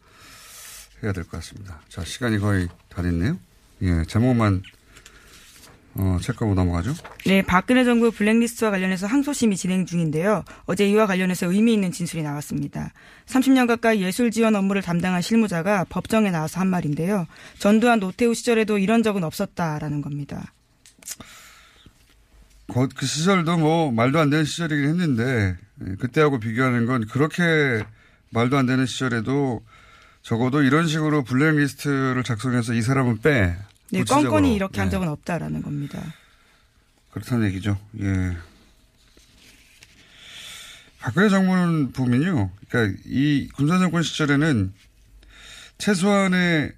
[1.03, 1.81] 해야 될 것 같습니다.
[1.89, 3.39] 자 시간이 거의 다 됐네요.
[3.83, 4.63] 예 제목만
[5.97, 6.95] 어, 체크하고 넘어가죠.
[7.27, 10.45] 네, 박근혜 정부 블랙리스트와 관련해서 항소심이 진행 중인데요.
[10.65, 12.93] 어제 이와 관련해서 의미 있는 진술이 나왔습니다.
[13.27, 17.27] 30년 가까이 예술 지원 업무를 담당한 실무자가 법정에 나와서 한 말인데요.
[17.59, 20.53] 전두환 노태우 시절에도 이런 적은 없었다라는 겁니다.
[22.73, 27.85] 그, 그 시절도 뭐 말도 안 되는 시절이긴 했는데 예, 그때하고 비교하는 건 그렇게
[28.31, 29.63] 말도 안 되는 시절에도
[30.23, 33.57] 적어도 이런 식으로 블랙리스트를 작성해서 이 사람은 빼
[33.91, 34.93] 네, 껌껌이 이렇게 한 네.
[34.93, 36.03] 적은 없다라는 겁니다.
[37.13, 37.79] 그렇다는 얘기죠.
[38.01, 38.37] 예.
[40.99, 42.51] 박근혜 정부는 보면요.
[42.69, 44.73] 그러니까 이 군사정권 시절에는
[45.79, 46.73] 최소한의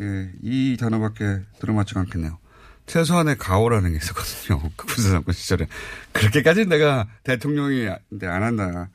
[0.00, 2.38] 예, 이 단어밖에 들어맞지 않겠네요.
[2.86, 4.70] 최소한의 가오라는 게 있었거든요.
[4.76, 5.66] 그 군사정권 시절에.
[6.12, 8.88] 그렇게까지 내가 대통령이 안 한다.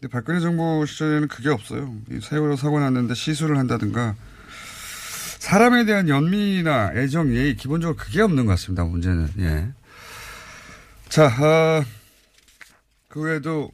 [0.00, 1.96] 근데 박근혜 정부 시절에는 그게 없어요.
[2.20, 4.14] 세월호 사고 났는데 시술을 한다든가
[5.42, 8.84] 사람에 대한 연민이나 애정, 예의, 기본적으로 그게 없는 것 같습니다.
[8.84, 9.28] 문제는.
[9.40, 9.68] 예.
[11.08, 11.84] 자, 아,
[13.08, 13.72] 그 외에도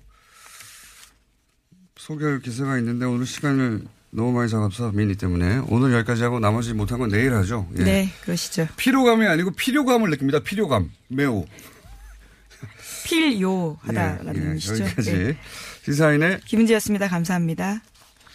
[1.94, 7.00] 소개할 기사가 있는데 오늘 시간을 너무 많이 잡아서 미니 때문에 오늘 여기까지 하고 나머지 못한
[7.00, 7.68] 건 내일 하죠.
[7.76, 7.84] 예.
[7.84, 8.66] 네, 그러시죠.
[8.78, 10.38] 피로감이 아니고 필요감을 느낍니다.
[10.38, 11.44] 필요감 매우
[13.04, 14.84] 필요하다라는 예, 예, 의미시죠.
[14.84, 15.38] 여기까지 네.
[15.84, 17.08] 시사인의 김은지였습니다.
[17.08, 17.82] 감사합니다.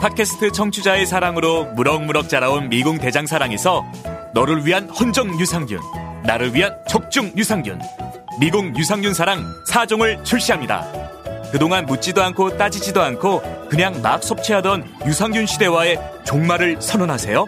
[0.00, 3.84] 팟캐스트 청취자의 사랑으로 무럭무럭 자라온 미궁 대장사랑에서
[4.32, 5.78] 너를 위한 헌정 유산균,
[6.24, 7.78] 나를 위한 적중 유산균,
[8.40, 10.86] 미궁 유산균 사랑 4종을 출시합니다.
[11.52, 17.46] 그동안 묻지도 않고 따지지도 않고 그냥 막 섭취하던 유산균 시대와의 종말을 선언하세요.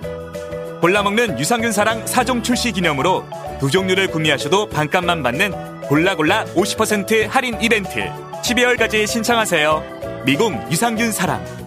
[0.83, 3.27] 골라먹는 유산균 사랑 4종 출시 기념으로
[3.61, 8.11] 두 종류를 구매하셔도 반값만 받는 골라골라 50% 할인 이벤트
[8.43, 10.23] 12월까지 신청하세요.
[10.27, 11.62] 미궁 유산균 사랑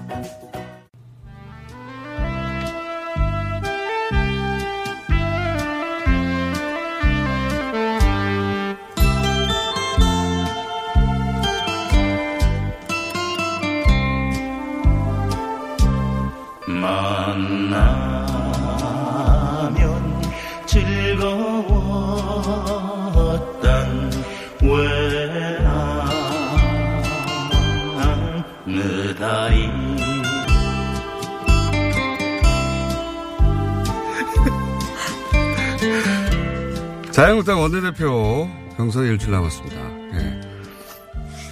[37.16, 39.78] 자유한국당 원내대표 경선 일주일 남았습니다.
[40.20, 40.42] 예.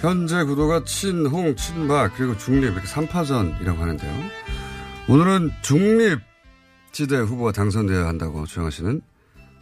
[0.02, 4.12] 현재 구도가 친홍, 친박, 그리고 중립, 이렇게 3파전이라고 하는데요.
[5.08, 6.20] 오늘은 중립
[6.92, 9.00] 지대 후보가 당선되어야 한다고 주장하시는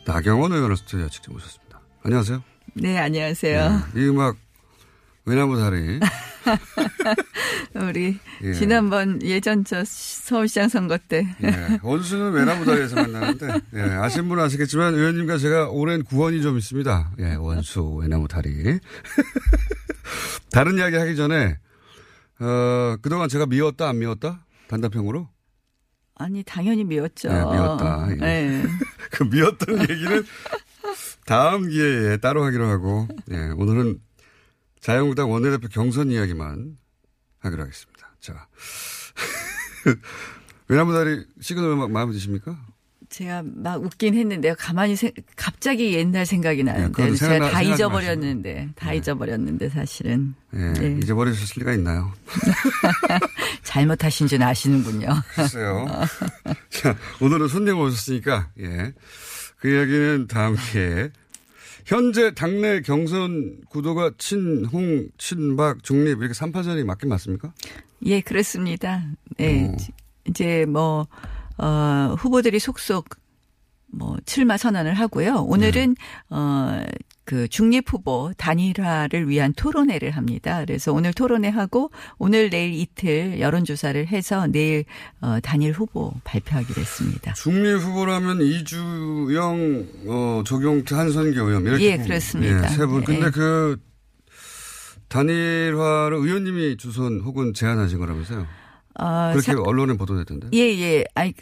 [0.04, 1.80] 나경원 의원을 스튜디오에 직접 모셨습니다.
[2.02, 2.42] 안녕하세요.
[2.74, 3.82] 네, 안녕하세요.
[3.94, 4.36] 이 음악,
[5.24, 6.00] 외나무 다리.
[7.74, 8.52] 우리 예.
[8.52, 11.78] 지난번 예전 저 서울시장 선거 때 예.
[11.83, 13.81] 원수는 외나무 다리에서 만나는데, 예.
[13.81, 17.12] 아시는 분은 아시겠지만, 의원님과 제가 오랜 구원이 좀 있습니다.
[17.20, 18.50] 예, 원수, 외나무 다리.
[20.52, 21.59] 다른 이야기 하기 전에,
[22.40, 24.46] 어, 그동안 제가 미웠다, 안 미웠다?
[24.68, 25.28] 단답형으로?
[26.14, 27.28] 아니 당연히 미웠죠.
[27.28, 28.07] 네, 미웠다.
[28.11, 28.14] 예.
[28.16, 28.62] 네.
[29.11, 30.24] 그 미웠던 얘기는
[31.26, 33.98] 다음 기회에 따로 하기로 하고, 예, 오늘은
[34.83, 36.77] 자유한국당 원내대표 경선 이야기만
[37.38, 38.14] 하기로 하겠습니다.
[38.21, 38.49] 자.
[40.68, 42.59] 외나무다리 시그널 음악 마음에 드십니까?
[43.09, 44.55] 제가 막 웃긴 했는데요.
[44.59, 50.99] 가만히 생, 갑자기 옛날 생각이 나는데 그건 제가 다 잊어버렸는데 다 잊어버렸는데 사실은 예, 네.
[51.03, 52.12] 잊어버리셨을 리가 있나요?
[53.62, 55.09] 잘못하신 줄 아시는군요.
[55.35, 55.87] 글쎄요.
[56.71, 58.95] 자, 오늘은 손님 오셨으니까, 예.
[59.59, 61.11] 그 이야기는 다음 기회에.
[61.85, 67.53] 현재 당내 경선 구도가 친홍, 친박, 중립 이렇게 3파전이 맞긴 맞습니까?
[68.05, 69.05] 예, 그렇습니다.
[69.37, 69.77] 네.
[70.29, 71.07] 이제 뭐,
[71.59, 73.09] 어, 후보들이 속속
[73.88, 75.45] 뭐, 출마 선언을 하고요.
[75.47, 75.97] 오늘은,
[76.31, 76.83] 어,
[77.24, 80.61] 그 중립 후보 단일화를 위한 토론회를 합니다.
[80.64, 84.85] 그래서 오늘 토론회 하고 오늘 내일 이틀 여론조사를 해서 내일
[85.20, 87.32] 어, 단일 후보 발표하기로 했습니다.
[87.35, 91.85] 중립 후보라면 이주영, 어, 조경태, 한선교 의원 이렇게.
[91.92, 92.64] 예, 그렇습니다.
[92.64, 93.04] 예, 세 분.
[93.04, 93.30] 근데 예.
[93.30, 93.76] 그
[95.08, 98.46] 단일화를 의원님이 주선 혹은 제안하신 거라면서요?
[98.98, 100.48] 어, 그렇게 사- 언론에 보도됐던데.
[100.54, 101.04] 예, 예.
[101.14, 101.32] 아이,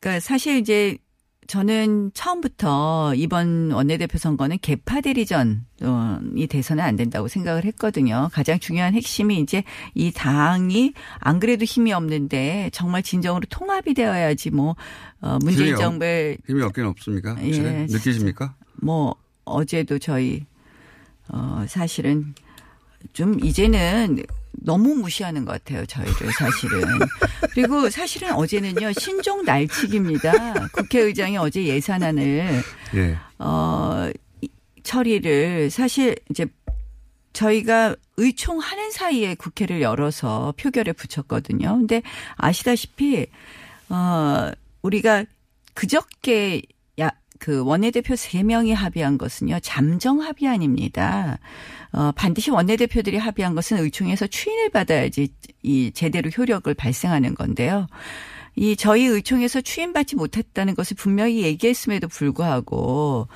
[0.00, 0.98] 그러니까 사실 이제
[1.46, 8.28] 저는 처음부터 이번 원내대표 선거는 개파 대리전이 돼서는 안 된다고 생각을 했거든요.
[8.32, 9.62] 가장 중요한 핵심이 이제
[9.94, 14.76] 이 당이 안 그래도 힘이 없는데 정말 진정으로 통합이 되어야지 뭐,
[15.20, 17.36] 어, 문재인 힘이 정부의 힘이 없긴 없습니까?
[17.36, 17.64] 확실히?
[17.64, 18.54] 예, 느끼십니까?
[18.74, 20.44] 뭐 어제도 저희
[21.28, 22.34] 어 사실은
[23.12, 24.22] 좀 이제는
[24.62, 26.82] 너무 무시하는 것 같아요 저희를 사실은
[27.52, 32.62] 그리고 사실은 어제는요 신종 날치기입니다 국회의장이 어제 예산안을
[32.94, 33.18] 예.
[33.38, 34.48] 어 이-
[34.82, 36.46] 처리를 사실 이제
[37.32, 41.76] 저희가 의총하는 사이에 국회를 열어서 표결에 붙였거든요.
[41.76, 42.00] 근데
[42.36, 43.26] 아시다시피
[43.90, 44.50] 어
[44.82, 45.24] 우리가
[45.74, 46.60] 그저께 야
[47.38, 49.60] 그 원내대표 3명이 합의한 것은요.
[49.60, 51.38] 잠정 합의안입니다.
[51.92, 55.28] 어 반드시 원내대표들이 합의한 것은 의총에서 추인을 받아야지
[55.62, 57.86] 이 제대로 효력을 발생하는 건데요.
[58.56, 63.28] 이 저희 의총에서 추인받지 못했다는 것을 분명히 얘기했음에도 불구하고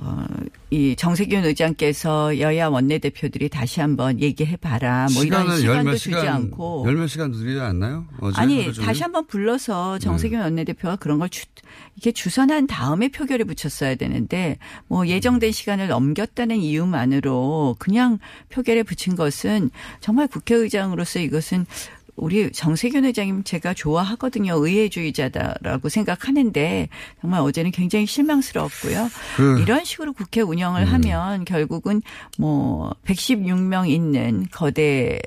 [0.00, 0.24] 어,
[0.70, 5.08] 이 정세균 의장께서 여야 원내대표들이 다시 한번 얘기해봐라.
[5.12, 6.84] 뭐 이런 시간도 주지 시간, 않고.
[6.86, 8.06] 열몇 시간 드리지 않나요?
[8.34, 8.72] 아니?
[8.72, 11.46] 다시 한번 불러서 정세균 원내대표가 그런 걸 주,
[11.96, 18.18] 이렇게 주선한 다음에 표결에 붙였어야 되는데 뭐 예정된 시간을 넘겼다는 이유만으로 그냥
[18.50, 21.66] 표결에 붙인 것은 정말 국회의장으로서 이것은
[22.18, 24.54] 우리 정세균 회장님 제가 좋아하거든요.
[24.54, 26.88] 의회주의자다라고 생각하는데
[27.20, 29.08] 정말 어제는 굉장히 실망스러웠고요.
[29.36, 30.92] 그- 이런 식으로 국회 운영을 음.
[30.92, 32.02] 하면 결국은
[32.38, 35.20] 뭐 116명 있는 거대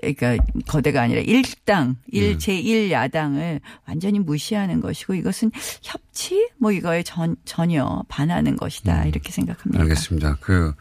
[0.00, 2.38] 그러니까 거대가 아니라 일당 일 음.
[2.38, 5.50] 제1 야당을 완전히 무시하는 것이고 이것은
[5.82, 9.08] 협치 뭐 이거에 전, 전혀 반하는 것이다 음.
[9.08, 9.82] 이렇게 생각합니다.
[9.82, 10.36] 알겠습니다.
[10.40, 10.72] 그,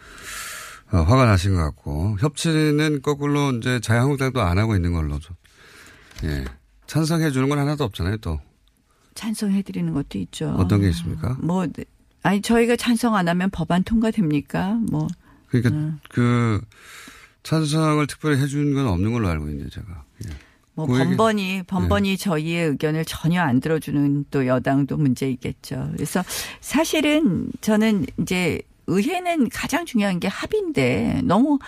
[0.91, 5.35] 어, 화가 나신 것 같고, 협치는 거꾸로 이제 자유한국당도 안 하고 있는 걸로 좀,
[6.25, 6.45] 예.
[6.87, 8.39] 찬성해 주는 건 하나도 없잖아요, 또.
[9.15, 10.49] 찬성해 드리는 것도 있죠.
[10.57, 11.37] 어떤 게 있습니까?
[11.41, 11.65] 뭐
[12.21, 14.79] 아니 저희가 찬성 안 하면 법안 통과됩니까?
[14.89, 15.07] 뭐
[15.47, 15.99] 그러니까 음.
[16.09, 16.61] 그,
[17.43, 20.03] 찬성을 특별히 해준건 없는 걸로 알고 있는데, 제가.
[20.25, 20.29] 예.
[20.73, 25.89] 뭐 그 번번이 번번이 저희의 의견을 전혀 안 들어주는 또 여당도 문제 있겠죠.
[25.93, 26.21] 그래서
[26.59, 31.59] 사실은 저는 이제 의회는 가장 중요한 게 합인데 너무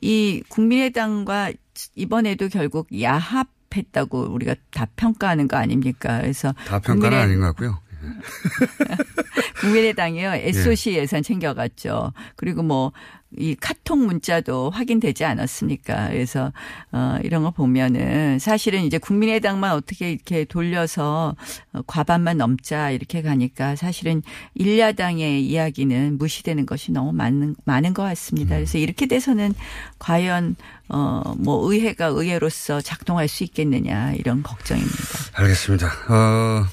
[0.00, 1.52] 이 국민의당과
[1.94, 6.20] 이번에도 결국 야합 했다고 우리가 다 평가하는 거 아닙니까?
[6.20, 7.78] 그래서 다 평가는 아닌 것 같고요.
[9.60, 12.12] 국민의당이요 SOC 예산 챙겨갔죠.
[12.36, 12.92] 그리고 뭐
[13.36, 16.08] 이 카톡 문자도 확인되지 않았습니까?
[16.10, 16.52] 그래서
[16.92, 21.34] 어 이런 거 보면은 사실은 이제 국민의당만 어떻게 이렇게 돌려서
[21.72, 24.22] 어, 과반만 넘자 이렇게 가니까 사실은
[24.54, 28.54] 일야당의 이야기는 무시되는 것이 너무 많은 많은 것 같습니다.
[28.54, 29.54] 그래서 이렇게 돼서는
[29.98, 30.56] 과연
[30.88, 34.96] 어뭐 의회가 의회로서 작동할 수 있겠느냐 이런 걱정입니다.
[35.34, 35.86] 알겠습니다.
[36.08, 36.66] 어,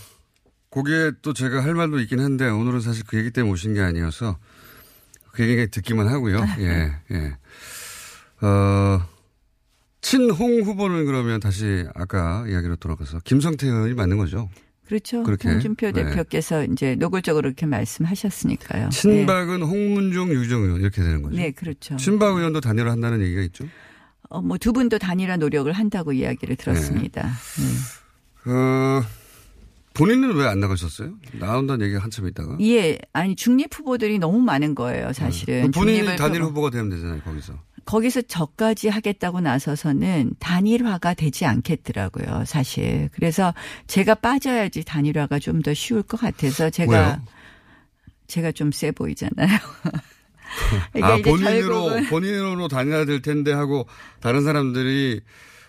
[0.69, 4.37] 거기에 또 제가 할 말도 있긴 한데 오늘은 사실 그 얘기 때문에 오신 게 아니어서
[5.33, 6.37] 그 얘기 듣기만 하고요.
[6.59, 7.35] 예, 예.
[8.45, 9.01] 어,
[10.01, 14.49] 친홍 후보는 그러면 다시 아까 이야기로 돌아가서 김성태 의원이 맞는 거죠?
[14.85, 15.23] 그렇죠.
[15.23, 15.49] 그렇게.
[15.49, 16.03] 홍준표 네.
[16.03, 18.89] 대표께서 이제 노골적으로 이렇게 말씀하셨으니까요.
[18.89, 21.35] 친박은 홍문종, 유정 의원 이렇게 되는 거죠?
[21.35, 21.95] 네, 그렇죠.
[21.97, 23.65] 친박 의원도 단일화 한다는 얘기가 있죠?
[24.29, 27.23] 어, 뭐 두 분도 단일화 노력을 한다고 이야기를 들었습니다.
[28.45, 28.51] 네.
[28.51, 29.03] 어,
[29.93, 31.13] 본인은 왜 안 나가셨어요?
[31.33, 32.57] 나온다는 얘기가 한참 있다가.
[32.61, 35.71] 예, 아니 중립 후보들이 너무 많은 거예요, 사실은.
[35.71, 37.53] 본인이 중립을 단일 후보가 되면 되잖아요, 거기서.
[37.85, 43.09] 거기서 저까지 하겠다고 나서서는 단일화가 되지 않겠더라고요, 사실.
[43.13, 43.53] 그래서
[43.87, 47.21] 제가 빠져야지 단일화가 좀 더 쉬울 것 같아서 제가 왜요?
[48.27, 49.49] 제가 좀 세 보이잖아요.
[50.93, 53.87] 그러니까 아, 본인으로, 본인으로 단일화 될 텐데 하고
[54.21, 55.21] 다른 사람들이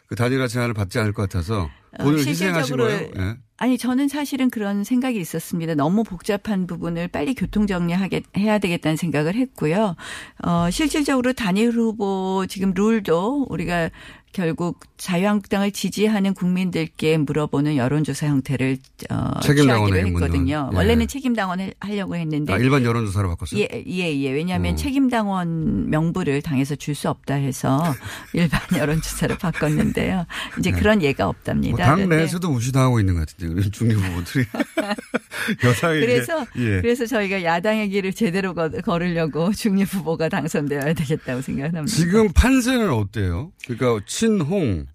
[0.06, 3.10] 그 단일화 제안을 받지 않을 것 같아서 본인을 어, 희생하신 실질적으로 거예요?
[3.16, 3.36] 예.
[3.56, 5.74] 아니 저는 사실은 그런 생각이 있었습니다.
[5.74, 9.94] 너무 복잡한 부분을 빨리 교통 정리하게 해야 되겠다는 생각을 했고요.
[10.42, 13.90] 어 실질적으로 단일 후보 지금 룰도 우리가
[14.34, 18.76] 결국 자유한국당을 지지하는 국민들께 물어보는 여론조사 형태를
[19.10, 20.22] 어, 책임당원 취하기로 행문론.
[20.28, 20.70] 했거든요.
[20.72, 20.76] 예.
[20.76, 23.60] 원래는 책임당원을 하려고 했는데 아, 일반 여론조사로 바꿨어요?
[23.60, 24.30] 예, 예, 예.
[24.32, 24.76] 왜냐하면 어.
[24.76, 27.82] 책임당원 명부를 당에서 줄 수 없다 해서
[28.34, 30.26] 일반 여론조사로 바꿨는데요.
[30.58, 30.78] 이제 네.
[30.78, 31.84] 그런 예가 뭐 없답니다.
[31.84, 34.44] 당 그런데 내에서도 무시당하고 있는 것 같은데, 중립 후보들이.
[35.64, 36.06] 여당에게.
[36.06, 36.80] 그래서 예.
[36.80, 41.86] 그래서 저희가 야당의 길을 제대로 거, 걸으려고 중립 후보가 당선되어야 되겠다고 생각합니다.
[41.86, 43.52] 지금 판세는 어때요?
[43.66, 44.86] 그러니까 친홍,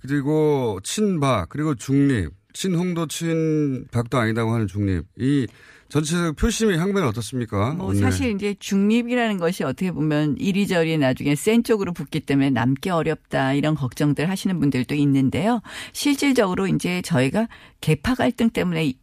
[0.00, 5.04] 그리고 친박, 그리고 중립, 친홍도 친박도 아니다고 하는 중립.
[5.18, 5.46] 이
[5.88, 7.74] 전체적 표심의 향배는 어떻습니까?
[7.74, 8.00] 뭐 오늘.
[8.00, 13.76] 사실 이제 중립이라는 것이 어떻게 보면 이리저리 나중에 센 쪽으로 붙기 때문에 남기 어렵다 이런
[13.76, 15.60] 걱정들 하시는 분들도 있는데요.
[15.92, 17.48] 실질적으로 이제 저희가
[17.80, 18.94] 개파 갈등 때문에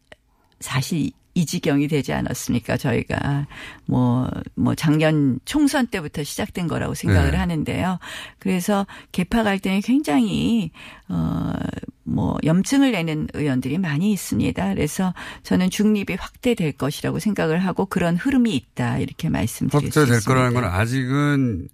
[0.60, 2.78] 사실 이 지경이 되지 않았습니까?
[2.78, 3.48] 저희가
[3.86, 7.38] 뭐, 뭐 작년 총선 때부터 시작된 거라고 생각을 네.
[7.38, 8.00] 하는데요.
[8.40, 10.72] 그래서 개파 갈등이 굉장히,
[11.10, 11.54] 어,
[12.04, 14.74] 뭐 염증을 내는 의원들이 많이 있습니다.
[14.74, 15.14] 그래서
[15.44, 19.00] 저는 중립이 확대될 것이라고 생각을 하고 그런 흐름이 있다.
[19.00, 20.34] 이렇게 말씀드릴 수 확대될 있습니다.
[20.34, 21.70] 거라는 건 아직은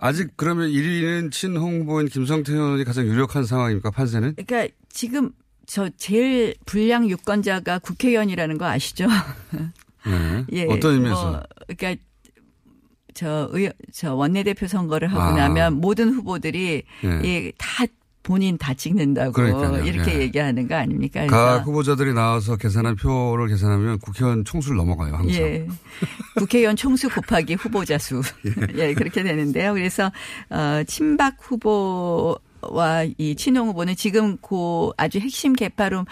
[0.00, 4.34] 아직 그러면 1위는 친홍보인 김성태 의원이 가장 유력한 상황입니까 판세는?
[4.34, 5.30] 그러니까 지금
[5.66, 9.06] 저 제일 불량 유권자가 국회의원이라는 거 아시죠?
[10.06, 10.44] 네.
[10.52, 10.66] 예.
[10.68, 11.30] 어떤 의미에서?
[11.30, 11.42] 뭐,
[11.76, 12.02] 그러니까
[13.14, 15.32] 저, 의, 저 원내대표 선거를 하고 아.
[15.32, 17.28] 나면 모든 후보들이 예.
[17.28, 17.86] 이다
[18.24, 19.84] 본인 다 찍는다고 그러니까요.
[19.84, 20.20] 이렇게 예.
[20.22, 21.26] 얘기하는 거 아닙니까?
[21.26, 25.42] 각 후보자들이 나와서 계산한 표를 계산하면 국회의원 총수를 넘어가요, 항상.
[25.42, 25.68] 예.
[26.36, 28.22] 국회의원 총수 곱하기 후보자 수.
[28.76, 29.74] 예, 그렇게 되는데요.
[29.74, 30.10] 그래서,
[30.48, 32.38] 어, 친박 후보
[32.70, 36.04] 와 이 친홍 후보는 지금 그 아주 핵심 개파로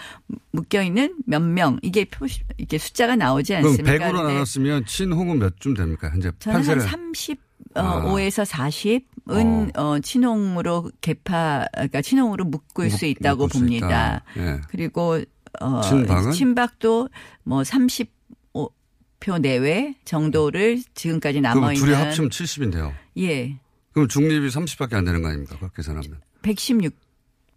[0.51, 2.25] 묶여 있는 몇 명, 이게 표,
[2.57, 3.93] 이게 숫자가 나오지 그럼 않습니까?
[4.07, 6.09] 100으로 근데 나눴으면 친홍은 몇쯤 됩니까?
[6.09, 6.81] 현재 저는 한 판세를.
[6.81, 7.39] 30,
[7.75, 8.05] 어, 아.
[8.05, 9.99] 5에서 40은 어.
[9.99, 13.87] 친홍으로 개파, 그러니까 친홍으로 묶을 수 있다고 묶을 수 봅니다.
[13.87, 14.23] 있다.
[14.37, 14.61] 예.
[14.69, 15.19] 그리고
[15.59, 16.31] 어, 친박은?
[16.31, 17.09] 친박도
[17.43, 18.11] 뭐 30
[19.19, 22.93] 표 내외 정도를 지금까지 남아 그럼 있는 둘이 합치면 70인데요.
[23.19, 23.57] 예.
[23.93, 25.55] 그럼 중립이 30밖에 안 되는 거 아닙니까?
[25.57, 26.19] 그렇게 계산하면.
[26.43, 26.93] 116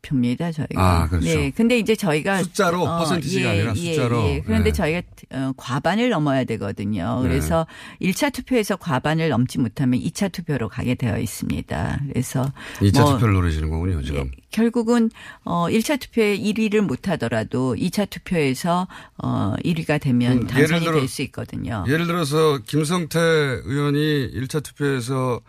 [0.03, 0.76] 표입니다, 저희가.
[1.03, 1.26] 아, 그렇죠.
[1.26, 1.51] 네.
[1.51, 4.22] 근데 이제 저희가 숫자로, 퍼센티지가 아니라 숫자로.
[4.28, 4.41] 예.
[4.47, 4.72] 그런데 네.
[4.72, 7.22] 저희가 어, 과반을 넘어야 되거든요.
[7.24, 7.28] 네.
[7.28, 7.66] 그래서
[8.01, 12.01] 1차 투표에서 과반을 넘지 못하면 2차 투표로 가게 되어 있습니다.
[12.09, 14.30] 그래서 2차 뭐 투표를 노리시는 거군요, 지금.
[14.53, 15.11] 결국은
[15.45, 18.87] 어 1차 투표에 1위를 못 하더라도 2차 투표에서
[19.18, 21.84] 어 1위가 되면 음, 당선이 될 수 있거든요.
[21.89, 25.41] 예를 들어서 김성태 의원이 1차 투표에서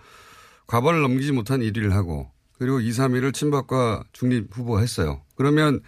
[0.66, 5.22] 과반을 넘기지 못한 1위를 하고 그리고 2, 3위를 친박과 중립 후보가 했어요.
[5.36, 5.82] 그러면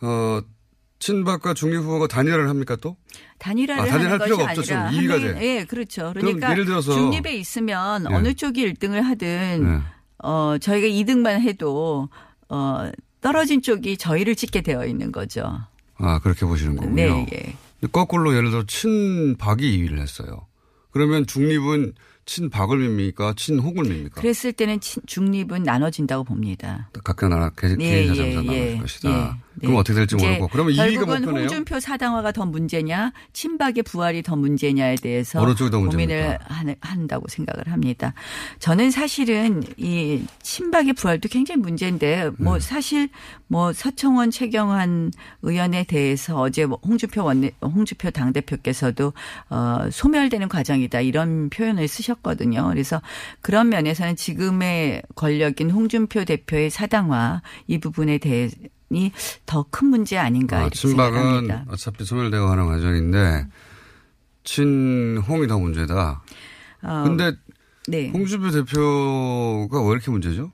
[0.00, 0.40] 어
[0.98, 2.96] 친박과 중립 후보가 단일화를 합니까 또?
[3.38, 5.00] 단일화를 아, 단일화할 하는 것이 필요가 없죠, 아니라 지금.
[5.00, 5.46] 이의가 한 명이- 돼.
[5.60, 6.12] 예, 그렇죠.
[6.14, 8.14] 그러니까 예를 들어서- 중립에 있으면 예.
[8.14, 9.80] 어느 쪽이 1등을 하든 네.
[10.24, 12.08] 어 저희가 2등만 해도
[12.48, 15.60] 어 떨어진 쪽이 저희를 찍게 되어 있는 거죠.
[15.98, 16.94] 아 그렇게 보시는 거군요.
[16.94, 17.54] 네, 예.
[17.92, 20.46] 거꾸로 예를 들어 친박이 2위를 했어요.
[20.90, 21.92] 그러면 중립은
[22.32, 23.32] 친박을 밉니까?
[23.36, 24.20] 친홍을 밉니까?
[24.20, 26.90] 그랬을 때는 친- 중립은 나눠진다고 봅니다.
[27.02, 29.38] 각각 나라 개- 예, 개인 예, 나눌 예, 것이다.
[29.62, 29.80] 예, 그럼 네.
[29.80, 30.48] 어떻게 될지 모르고.
[30.48, 31.40] 그러면 2위가 결국은 목표네요.
[31.42, 35.40] 홍준표 사당화가 더 문제냐, 친박의 부활이 더 문제냐에 대해서
[35.90, 38.14] 고민을 한- 한다고 생각을 합니다.
[38.58, 42.60] 저는 사실은 이 친박의 부활도 굉장히 문제인데 뭐 네.
[42.60, 43.08] 사실
[43.46, 45.10] 뭐 서청원 최경환
[45.42, 49.12] 의원에 대해서 어제 뭐 홍준표 원내 홍준표 당 대표께서도
[49.50, 52.68] 어 소멸되는 과정이다 이런 표현을 쓰셨거든요.
[52.68, 53.00] 그래서
[53.40, 58.48] 그런 면에서는 지금의 권력인 홍준표 대표의 사당화 이 부분에 대해
[59.46, 61.64] 더 큰 문제 아닌가 아, 이렇게 친박은 생각합니다.
[61.68, 63.46] 어차피 소멸되고 하는 과정인데
[64.44, 66.22] 친홍이 더 문제다.
[66.82, 67.32] 어, 근데
[67.86, 68.10] 네.
[68.10, 70.52] 홍준표 대표가 왜 이렇게 문제죠?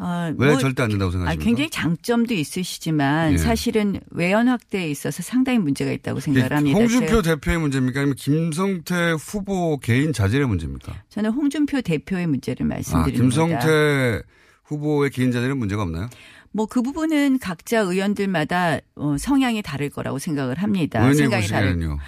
[0.00, 1.44] 어, 왜 뭐 절대 안 된다고 아, 생각하십니까?
[1.44, 3.36] 굉장히 장점도 있으시지만 예.
[3.38, 6.78] 사실은 외연 확대에 있어서 상당히 문제가 있다고 생각을 합니다.
[6.78, 8.00] 홍준표 대표의 문제입니까?
[8.00, 11.02] 아니면 김성태 후보 개인 자질의 문제입니까?
[11.08, 13.22] 저는 홍준표 대표의 문제를 아, 말씀드립니다.
[13.22, 14.22] 김성태
[14.66, 16.08] 후보의 개인 자질은 문제가 없나요?
[16.52, 21.12] 뭐 그 부분은 각자 의원들마다 어, 성향이 다를 거라고 생각을 합니다.
[21.12, 21.42] 생각이.
[21.48, 21.98] 보시기에는요.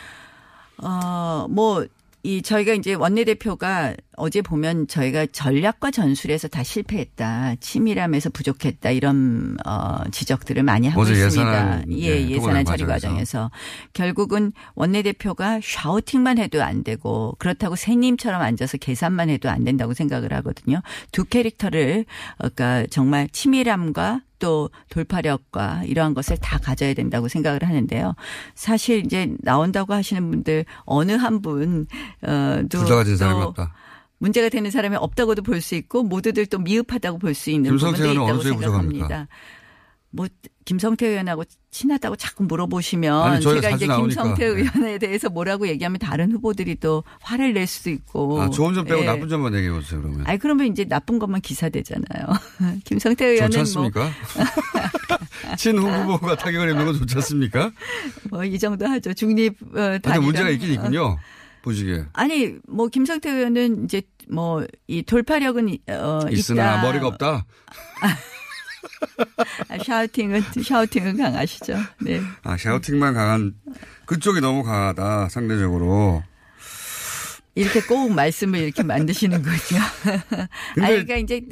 [0.82, 1.86] 어, 뭐,
[2.22, 7.54] 이 저희가 이제 원내대표가 어제 보면 저희가 전략과 전술에서 다 실패했다.
[7.60, 8.90] 치밀함에서 부족했다.
[8.90, 11.26] 이런 어 지적들을 많이 하고 있습니다.
[11.26, 12.92] 예산안, 예, 네, 예산안 통과된 처리 과정에서.
[12.92, 13.50] 과정에서
[13.94, 20.82] 결국은 원내대표가 샤우팅만 해도 안 되고 그렇다고 새님처럼 앉아서 계산만 해도 안 된다고 생각을 하거든요.
[21.12, 22.04] 두 캐릭터를
[22.36, 28.14] 어, 그러니까 정말 치밀함과 또 돌파력과 이러한 것을 다 가져야 된다고 생각을 하는데요.
[28.56, 31.86] 사실 이제 나온다고 하시는 분들 어느 한 분,
[32.22, 33.72] 어, 둘다 가진 사람이 또 없다.
[34.18, 38.38] 문제가 되는 사람이 없다고도 볼 수 있고 모두들 또 미흡하다고 볼 수 있는 부분도 있다고
[38.42, 38.56] 쪽이
[38.98, 39.28] 부족합니까?
[40.12, 40.26] 뭐
[40.64, 44.22] 김성태 의원하고 친하다고 자꾸 물어보시면 아니, 제가 이제 자주 나오니까.
[44.22, 44.60] 김성태 네.
[44.60, 48.40] 의원에 대해서 뭐라고 얘기하면 다른 후보들이 또 화를 낼 수도 있고.
[48.42, 49.04] 아, 좋은 점 빼고 예.
[49.06, 50.26] 나쁜 점만 얘기해 보세요, 그러면.
[50.26, 52.26] 아니 그러면 이제 나쁜 것만 기사되잖아요.
[52.84, 54.10] 김성태 의원은 좋지 않습니까?
[55.56, 57.70] 친 후보가 타격을 입는 건 좋지 않습니까?
[58.30, 59.12] 뭐 이 정도 하죠.
[59.14, 60.20] 중립 어, 단일화.
[60.20, 61.18] 문제가 있긴 있군요.
[61.62, 62.04] 보시기에.
[62.12, 66.82] 아니 뭐 김성태 의원은 이제 뭐 이 돌파력은 어 있으나 있다.
[66.82, 67.46] 머리가 없다.
[69.68, 71.76] 아, 샤우팅은 샤우팅은 강하시죠.
[72.00, 72.20] 네.
[72.42, 73.54] 아, 샤우팅만 강한,
[74.06, 76.22] 그쪽이 너무 강하다, 상대적으로.
[77.56, 79.80] 이렇게 꼭 말씀을 이렇게 만드시는 군요.
[80.74, 81.42] 근데- 아니, 그러니까 이제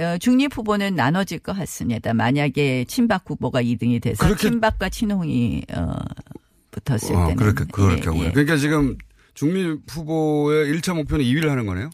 [0.00, 2.14] 어, 중립 후보는 나눠질 것 같습니다.
[2.14, 5.92] 만약에 친박 후보가 2등이 돼서 그렇게- 친박과 친홍이 어,
[6.70, 8.26] 붙었을 어, 때는 그렇게, 그럴 예, 경우에.
[8.28, 8.30] 예.
[8.30, 8.96] 그러니까 지금
[9.34, 11.90] 중립 후보의 1차 목표는 2위를 하는 거네요?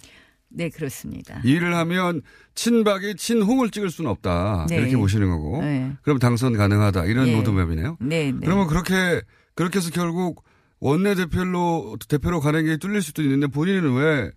[0.54, 1.40] 네 그렇습니다.
[1.44, 2.22] 2위를 하면
[2.54, 4.66] 친박이 친홍을 찍을 수는 없다.
[4.68, 4.76] 네.
[4.76, 5.60] 이렇게 보시는 거고.
[5.62, 5.92] 네.
[6.02, 7.06] 그럼 당선 가능하다.
[7.06, 7.32] 이런 예.
[7.34, 7.96] 로드맵이네요.
[8.00, 8.38] 네, 네.
[8.42, 9.20] 그러면 그렇게,
[9.54, 10.44] 그렇게 해서 결국
[10.80, 14.30] 원내 대표로, 대표로 가는 게 뚫릴 수도 있는데 본인은 왜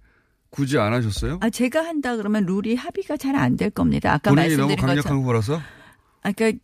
[0.49, 1.37] 굳이 안 하셨어요?
[1.41, 4.13] 아 제가 한다 그러면 룰이 합의가 잘 안 될 겁니다.
[4.13, 5.19] 아까 본인이 너무 말씀드린 강력한 것처럼.
[5.21, 5.61] 후보라서?
[6.23, 6.59] 아, 그러니까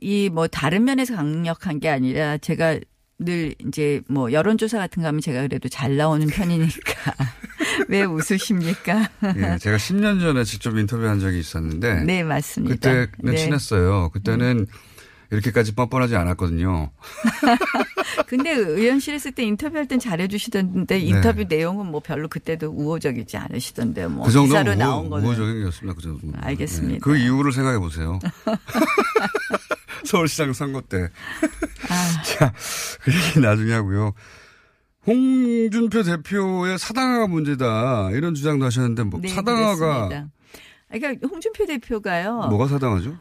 [0.00, 2.78] 이뭐 다른 면에서 강력한 게 아니라 제가
[3.18, 7.14] 늘 이제 뭐 여론조사 같은 거 하면 제가 그래도 잘 나오는 편이니까
[7.88, 9.08] 왜 웃으십니까?
[9.36, 12.04] 예, 제가 10년 전에 직접 인터뷰한 적이 있었는데.
[12.04, 12.74] 네, 맞습니다.
[12.74, 13.36] 그때는 네.
[13.36, 14.10] 친했어요.
[14.10, 14.66] 그때는
[15.30, 16.90] 이렇게까지 뻔뻔하지 않았거든요.
[18.28, 24.30] 근데 의원실 했을 때 인터뷰할 땐 잘해주시던데 인터뷰 내용은 뭐 별로 그때도 우호적이지 않으시던데 뭐그
[24.30, 25.96] 정도 기사로 우호, 나온 거는 우호적이었습니다.
[25.96, 26.28] 그 정도.
[26.38, 26.94] 알겠습니다.
[26.94, 28.18] 네, 그 이유를 생각해 보세요.
[30.08, 31.10] 서울시장 선거 때.
[31.90, 32.22] 아.
[32.24, 32.52] 자,
[33.02, 34.12] 그 얘기 나중에 하고요.
[35.06, 40.28] 홍준표 대표의 사당화가 문제다 이런 주장도 하셨는데 뭐 네, 사당화가 그렇습니다.
[40.90, 42.46] 그러니까 홍준표 대표가요.
[42.48, 43.16] 뭐가 사당화죠?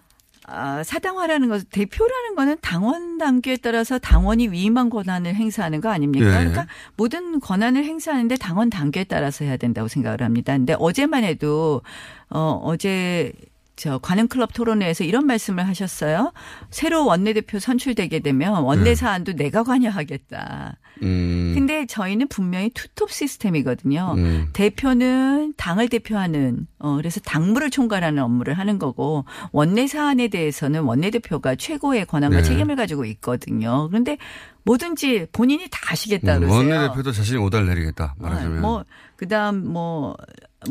[0.48, 6.28] 아, 사당화라는 것은 대표라는 거는 당원 단계에 따라서 당원이 위임한 권한을 행사하는 거 아닙니까?
[6.28, 6.32] 예.
[6.32, 10.56] 그러니까 모든 권한을 행사하는데 당원 단계에 따라서 해야 된다고 생각을 합니다.
[10.56, 11.82] 근데 어제만 해도
[12.30, 13.34] 어 어제
[13.76, 16.32] 저 관음클럽 토론회에서 이런 말씀을 하셨어요.
[16.70, 18.96] 새로 원내대표 선출되게 되면 원내 네.
[18.96, 20.78] 사안도 내가 관여하겠다.
[21.04, 21.52] 음.
[21.54, 24.14] 근데 저희는 분명히 투톱 시스템이거든요.
[24.18, 24.50] 음.
[24.54, 31.56] 대표는 당을 대표하는 어 그래서 당무를 총괄하는 업무를 하는 거고 원내 사안에 대해서는 원내 대표가
[31.56, 32.44] 최고의 권한과 네.
[32.44, 33.90] 책임을 가지고 있거든요.
[33.90, 34.18] 그런데
[34.64, 36.58] 뭐든지 본인이 다 하시겠다 음, 그러세요.
[36.58, 38.62] 원내대표도 자신이 오달 내리겠다 말하자면.
[38.62, 38.84] 뭐
[39.18, 40.16] 그다음 뭐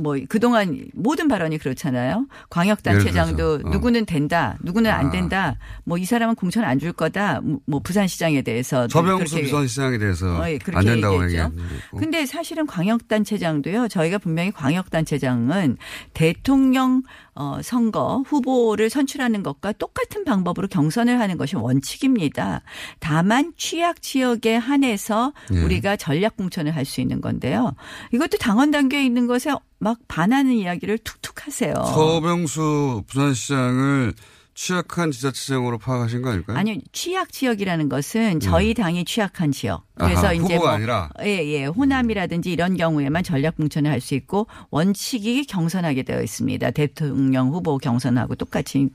[0.00, 2.26] 뭐 그동안 모든 발언이 그렇잖아요.
[2.50, 3.68] 광역단체장도 어.
[3.70, 5.10] 누구는 된다, 누구는 안 아.
[5.10, 5.56] 된다.
[5.84, 7.40] 뭐 이 사람은 공천 안 줄 거다.
[7.66, 11.52] 뭐 부산시장에 대해서 서병수 그렇게 비서시장에 대해서 어, 예, 그렇게 안 된다고 얘기했죠.
[11.96, 13.88] 근데 사실은 광역단체장도요.
[13.88, 15.76] 저희가 분명히 광역단체장은
[16.12, 17.02] 대통령
[17.34, 22.62] 어, 선거 후보를 선출하는 것과 똑같은 방법으로 경선을 하는 것이 원칙입니다.
[23.00, 25.58] 다만 취약 지역에 한해서 예.
[25.60, 27.74] 우리가 전략 공천을 할 수 있는 건데요.
[28.12, 31.72] 이것도 당원 단계에 있는 것에 막 반하는 이야기를 툭툭 하세요.
[31.74, 34.12] 서병수 부산시장을
[34.54, 36.56] 취약한 지자체장으로 파악하신 거 아닐까요?
[36.56, 39.84] 아니요, 취약 지역이라는 것은 저희 당이 취약한 지역.
[39.96, 40.26] 그래서 네.
[40.28, 41.10] 아하, 이제 뭐 아니라?
[41.24, 41.66] 예, 예.
[41.66, 46.70] 호남이라든지 이런 경우에만 전략 공천을 할 수 있고 원칙이 경선하게 되어 있습니다.
[46.72, 48.88] 대통령 후보 경선하고 똑같이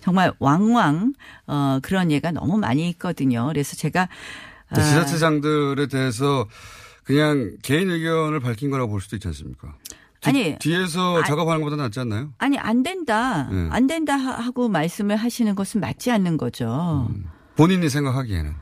[0.00, 1.14] 정말 왕왕
[1.46, 3.46] 어 그런 예가 너무 많이 있거든요.
[3.46, 4.08] 그래서 제가
[4.68, 6.46] 아, 지자체장들에 대해서
[7.04, 9.74] 그냥 개인 의견을 밝힌 거라고 볼 수도 있지 않습니까?
[10.32, 12.32] 뒤, 아니, 뒤에서 아- 작업하는 것보다 낫지 않나요?
[12.38, 13.44] 아니 안 된다.
[13.50, 13.68] 네.
[13.70, 17.08] 안 된다 하고 말씀을 하시는 것은 맞지 않는 거죠.
[17.56, 18.52] 본인이 생각하기에는.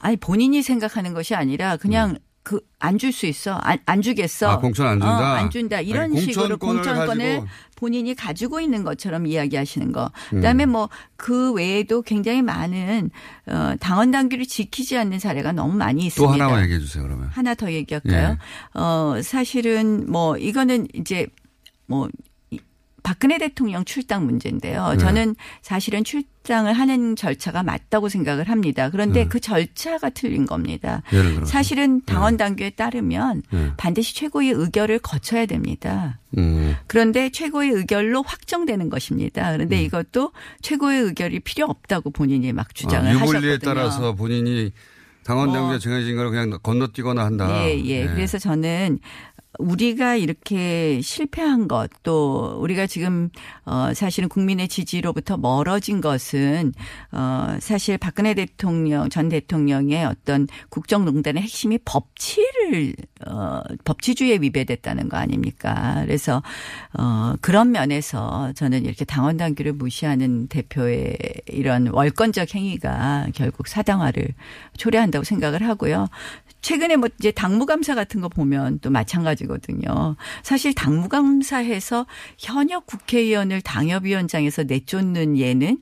[0.00, 4.50] 아니 본인이 생각하는 것이 아니라 그냥 그 안 줄 수 있어 안, 안 주겠어 음.
[4.52, 5.18] 아, 공천 안 준다?
[5.32, 7.46] 어, 안 준다 이런 아니, 식으로 공천권을 가지고.
[7.76, 10.36] 본인이 가지고 있는 것처럼 이야기하시는 거 음.
[10.40, 13.10] 그다음에 뭐그 외에도 굉장히 많은
[13.46, 16.32] 어, 당원 당규를 지키지 않는 사례가 너무 많이 또 있습니다.
[16.44, 17.28] 하나만 얘기해 주세요, 그러면.
[17.28, 18.38] 하나 더 얘기할까요?
[18.38, 18.78] 예.
[18.80, 21.26] 어, 사실은 뭐 이거는 이제
[21.86, 22.10] 뭐 이-
[23.02, 24.90] 박근혜 대통령 출당 문제인데요.
[24.92, 24.98] 네.
[24.98, 28.90] 저는 사실은 출당을 하는 절차가 맞다고 생각을 합니다.
[28.90, 29.28] 그런데 네.
[29.28, 31.02] 그 절차가 틀린 겁니다.
[31.44, 33.72] 사실은 당원 당규에 따르면 네.
[33.76, 36.18] 반드시 최고의 의결을 거쳐야 됩니다.
[36.38, 36.76] 음.
[36.86, 39.52] 그런데 최고의 의결로 확정되는 것입니다.
[39.52, 40.32] 그런데 이것도
[40.62, 43.58] 최고의 의결이 필요 없다고 본인이 막 주장을 아, 하셨거든요.
[43.58, 44.72] 따라서 본인이
[45.24, 45.56] 당원 뭐.
[45.56, 47.64] 당규에 정해진 걸 그냥 건너뛰거나 한다.
[47.64, 48.06] 예, 예.
[48.06, 48.14] 네.
[48.14, 48.98] 그래서 저는
[49.58, 53.30] 우리가 이렇게 실패한 것, 또 우리가 지금
[53.64, 56.72] 어 사실은 국민의 지지로부터 멀어진 것은
[57.12, 62.94] 어 사실 박근혜 대통령 전 대통령의 어떤 국정농단의 핵심이 법치를
[63.26, 66.02] 어 법치주의에 위배됐다는 거 아닙니까?
[66.04, 66.42] 그래서
[66.96, 74.28] 어 그런 면에서 저는 이렇게 당원 당규를 무시하는 대표의 이런 월권적 행위가 결국 사당화를
[74.76, 76.08] 초래한다고 생각을 하고요.
[76.60, 80.16] 최근에 뭐 이제 당무감사 같은 거 보면 또 마찬가지거든요.
[80.42, 82.06] 사실 당무감사해서
[82.38, 85.78] 현역 국회의원을 당협위원장에서 내쫓는 예는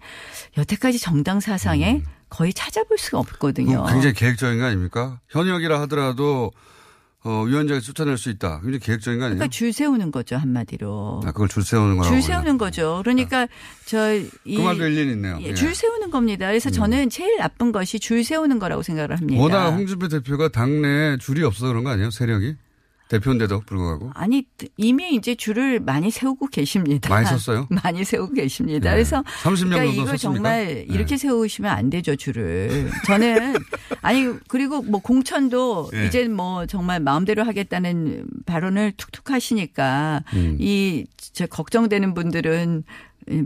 [0.56, 3.84] 여태까지 정당 사상에 거의 찾아볼 수가 없거든요.
[3.86, 5.20] 굉장히 계획적인 거 아닙니까?
[5.28, 6.52] 현역이라 하더라도
[7.24, 8.60] 어, 위원장이 쫓아낼 수 있다.
[8.60, 9.38] 굉장히 계획적인 거 아니에요?
[9.38, 11.22] 그러니까 줄 세우는 거죠 한마디로.
[11.24, 12.14] 아, 그걸 줄 세우는 거라고.
[12.14, 13.00] 줄 세우는 거죠.
[13.02, 13.48] 그러니까
[13.86, 15.38] 저이 그 말도 일리는 있네요.
[15.42, 15.54] 예, 예.
[15.54, 16.46] 줄 세우는 겁니다.
[16.46, 19.42] 그래서 저는 제일 나쁜 것이 줄 세우는 거라고 생각을 합니다.
[19.42, 22.10] 워낙 홍준표 대표가 당내에 줄이 없어서 그런 거 아니에요?
[22.10, 22.54] 세력이?
[23.08, 24.10] 대표인데도 불구하고.
[24.14, 24.44] 아니
[24.76, 27.08] 이미 이제 줄을 많이 세우고 계십니다.
[27.08, 27.66] 많이 섰어요?
[27.82, 28.90] 많이 세우고 계십니다.
[28.90, 28.96] 네.
[28.96, 30.16] 그래서 30년 그러니까 이거 섰습니까?
[30.16, 30.86] 정말 네.
[30.88, 32.90] 이렇게 세우시면 안 되죠 줄을.
[33.06, 33.56] 저는
[34.02, 36.06] 아니 그리고 뭐 공천도 네.
[36.06, 40.56] 이제 뭐 정말 마음대로 하겠다는 발언을 툭툭 하시니까 음.
[40.60, 42.84] 이저 걱정되는 분들은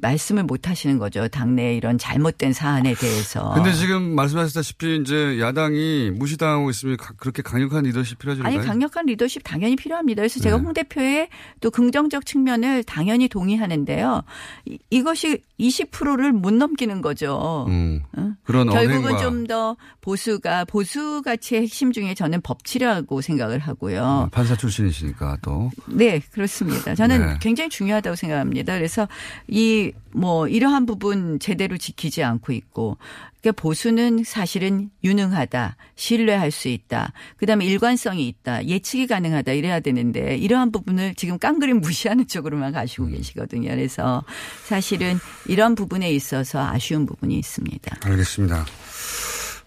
[0.01, 1.29] 말씀을 못 하시는 거죠.
[1.29, 3.53] 당내 이런 잘못된 사안에 대해서.
[3.55, 8.45] 근데 지금 말씀하셨다시피 이제 야당이 무시당하고 있으면 가- 그렇게 강력한 리더십 필요하죠.
[8.45, 10.21] 아니 강력한 리더십 당연히 필요합니다.
[10.21, 10.63] 그래서 제가 네.
[10.63, 11.29] 홍 대표의
[11.61, 14.23] 또 긍정적 측면을 당연히 동의하는데요.
[14.67, 17.67] 이, 이것이 20%를 못 넘기는 거죠.
[17.69, 18.33] 음, 어?
[18.45, 24.29] 그런 결국은 언행과 좀더 보수가 보수 가치의 핵심 중에 저는 법치라고 생각을 하고요.
[24.33, 26.95] 판사 출신이시니까 또 네, 그렇습니다.
[26.95, 27.35] 저는 네.
[27.41, 28.75] 굉장히 중요하다고 생각합니다.
[28.75, 29.07] 그래서
[29.49, 29.72] 이
[30.13, 32.97] 뭐 이러한 부분 제대로 지키지 않고 있고
[33.41, 40.71] 그러니까 보수는 사실은 유능하다, 신뢰할 수 있다, 그다음에 일관성이 있다, 예측이 가능하다 이래야 되는데 이러한
[40.71, 43.13] 부분을 지금 깡그림 무시하는 쪽으로만 가시고 음.
[43.17, 43.71] 계시거든요.
[43.71, 44.23] 그래서
[44.65, 45.19] 사실은
[45.49, 47.97] 이런 부분에 있어서 아쉬운 부분이 있습니다.
[48.05, 48.65] 알겠습니다.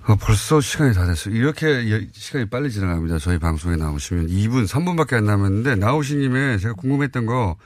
[0.07, 1.35] 어, 벌써 시간이 다 됐어요.
[1.35, 3.17] 이렇게 여- 시간이 빨리 지나갑니다.
[3.19, 7.57] 저희 방송에 나오시면 2분, 3분밖에 안 남았는데 나오신 김에 제가 궁금했던 거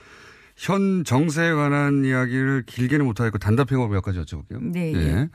[0.59, 4.61] 현 정세에 관한 이야기를 길게는 못하겠고 단답형으로 몇 가지 여쭤볼게요.
[4.61, 4.99] 네, 예.
[4.99, 5.29] 예.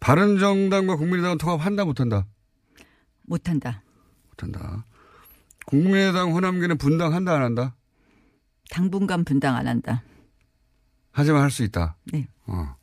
[0.00, 2.26] 바른정당과 국민의당은 통합한다 못한다?
[3.26, 3.82] 못한다.
[4.30, 4.86] 못한다.
[5.66, 7.74] 국민의당 호남계는 분당한다 안 한다?
[8.70, 10.02] 당분간 분당 안 한다.
[11.12, 11.96] 하지만 할 수 있다.
[12.12, 12.26] 네.
[12.46, 12.76] 어.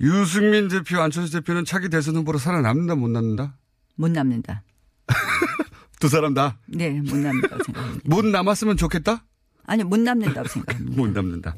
[0.00, 3.56] 유승민 대표, 안철수 대표는 차기 대선 후보로 살아남는다 못 남는다?
[3.96, 4.62] 못 남는다.
[6.00, 6.58] 두 사람 다?
[6.66, 8.02] 네, 못 남는다고 생각합니다.
[8.08, 9.24] 못 남았으면 좋겠다?
[9.66, 10.96] 아니, 못 남는다고 생각합니다.
[11.02, 11.54] 못 남는다.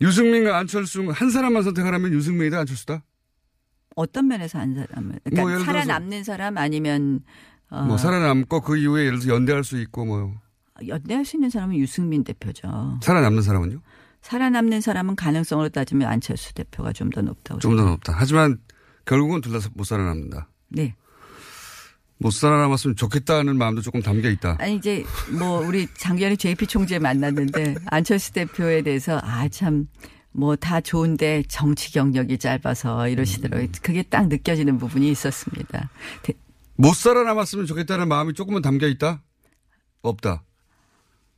[0.00, 3.02] 유승민과 안철수 한 사람만 선택하라면 유승민이다 안철수다?
[3.94, 7.20] 어떤 면에서 한 사람을 그러니까 뭐 살아남는 사람 아니면
[7.70, 10.34] 어, 뭐 살아남고 그 이후에 예를 들어서 연대할 수 있고 뭐
[10.86, 12.98] 연대할 수 있는 사람은 유승민 대표죠.
[13.02, 13.80] 살아남는 사람은요?
[14.20, 17.60] 살아남는 사람은 가능성으로 따지면 안철수 대표가 좀 더 높다고.
[17.60, 18.12] 좀 더 높다.
[18.14, 18.58] 하지만
[19.06, 20.50] 결국은 둘 다 못 살아남는다.
[20.68, 20.94] 네.
[22.18, 24.56] 못 살아남았으면 좋겠다는 마음도 조금 담겨 있다.
[24.58, 25.04] 아니 이제
[25.38, 29.86] 뭐 우리 작년에 JP 총재 만났는데 안철수 대표에 대해서 아 참
[30.38, 33.68] 뭐 다 좋은데 정치 경력이 짧아서 이러시더라고요.
[33.80, 35.88] 그게 딱 느껴지는 부분이 있었습니다.
[36.22, 36.34] 대-
[36.76, 39.22] 못 살아남았으면 좋겠다는 마음이 조금은 담겨 있다?
[40.02, 40.42] 없다.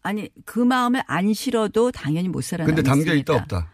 [0.02, 2.82] 아니 그 마음을 안 실어도 당연히 못 살아남습니다.
[2.92, 3.70] 근데 담겨 있다 없다.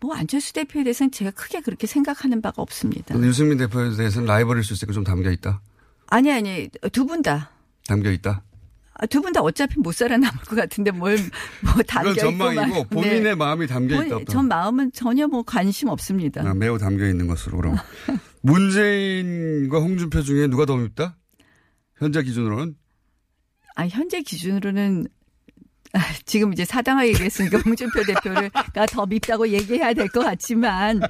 [0.00, 3.16] 뭐 안철수 대표에 대해서는 제가 크게 그렇게 생각하는 바가 없습니다.
[3.20, 5.60] 유승민 대표에 대해서는 라이벌일 수 있으니까 좀 담겨 있다.
[6.12, 7.50] 아니 아니 두 분 다.
[7.86, 8.42] 담겨 있다.
[9.10, 11.16] 두분 다 어차피 못 살아남을 것 같은데 뭘
[11.62, 13.34] 뭐 담겨 있고 전망이고 말- 본인의 네.
[13.34, 14.18] 마음이 담겨 있다.
[14.30, 16.42] 전 마음은 전혀 뭐 관심 없습니다.
[16.46, 17.76] 아, 매우 담겨 있는 것으로 그럼
[18.42, 21.16] 문재인과 홍준표 중에 누가 더 밉다?
[21.96, 22.74] 현재 기준으로는
[23.76, 25.06] 아 현재 기준으로는
[25.94, 31.00] 아, 지금 이제 사당하게 얘기했으니까 홍준표 대표를가 더 밉다고 얘기해야 될 것 같지만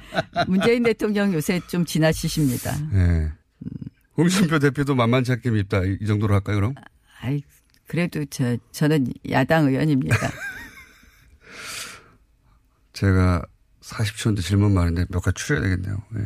[0.47, 2.71] 문재인 대통령 요새 좀 지나치십니다.
[2.93, 3.31] 예.
[4.17, 6.75] 홍준표 대표도 만만치 않게 밉다 이, 이 정도로 할까요 그럼?
[7.21, 7.41] 아이
[7.87, 10.15] 그래도 저 저는 야당 의원입니다.
[12.93, 13.43] 제가
[13.81, 15.97] 40초인데 질문 많은데 몇 가지 추려야 되겠네요.
[16.15, 16.21] 예.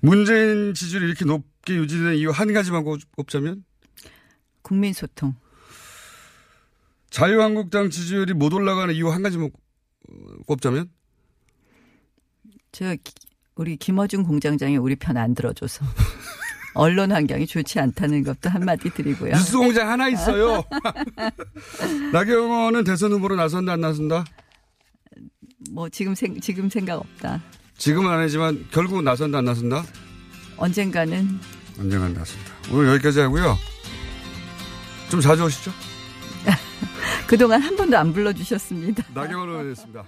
[0.00, 3.64] 문재인 지지율이 이렇게 높게 유지되는 이유 한 가지만 꼽- 꼽자면
[4.62, 5.34] 국민 소통.
[7.10, 9.50] 자유한국당 지지율이 못 올라가는 이유 한 가지만
[10.46, 10.90] 꼽자면
[12.72, 13.14] 저 기-
[13.56, 15.84] 우리 김어준 공장장이 우리 편 안 들어줘서
[16.78, 19.32] 언론 환경이 좋지 않다는 것도 한마디 드리고요.
[19.32, 20.62] 뉴스 공장 하나 있어요.
[22.12, 24.24] 나경원은 대선 후보로 나선다 안 나선다?
[25.72, 27.42] 뭐 지금 생 지금 생각 없다.
[27.76, 29.84] 지금은 아니지만 결국은 나선다 안 나선다?
[30.56, 31.40] 언젠가는
[31.80, 32.52] 언젠간 나선다.
[32.70, 33.58] 오늘 여기까지 하고요.
[35.10, 35.72] 좀 자주 오시죠.
[37.26, 39.02] 그동안 한 번도 안 불러주셨습니다.
[39.14, 40.04] 나경원 의원이었습니다.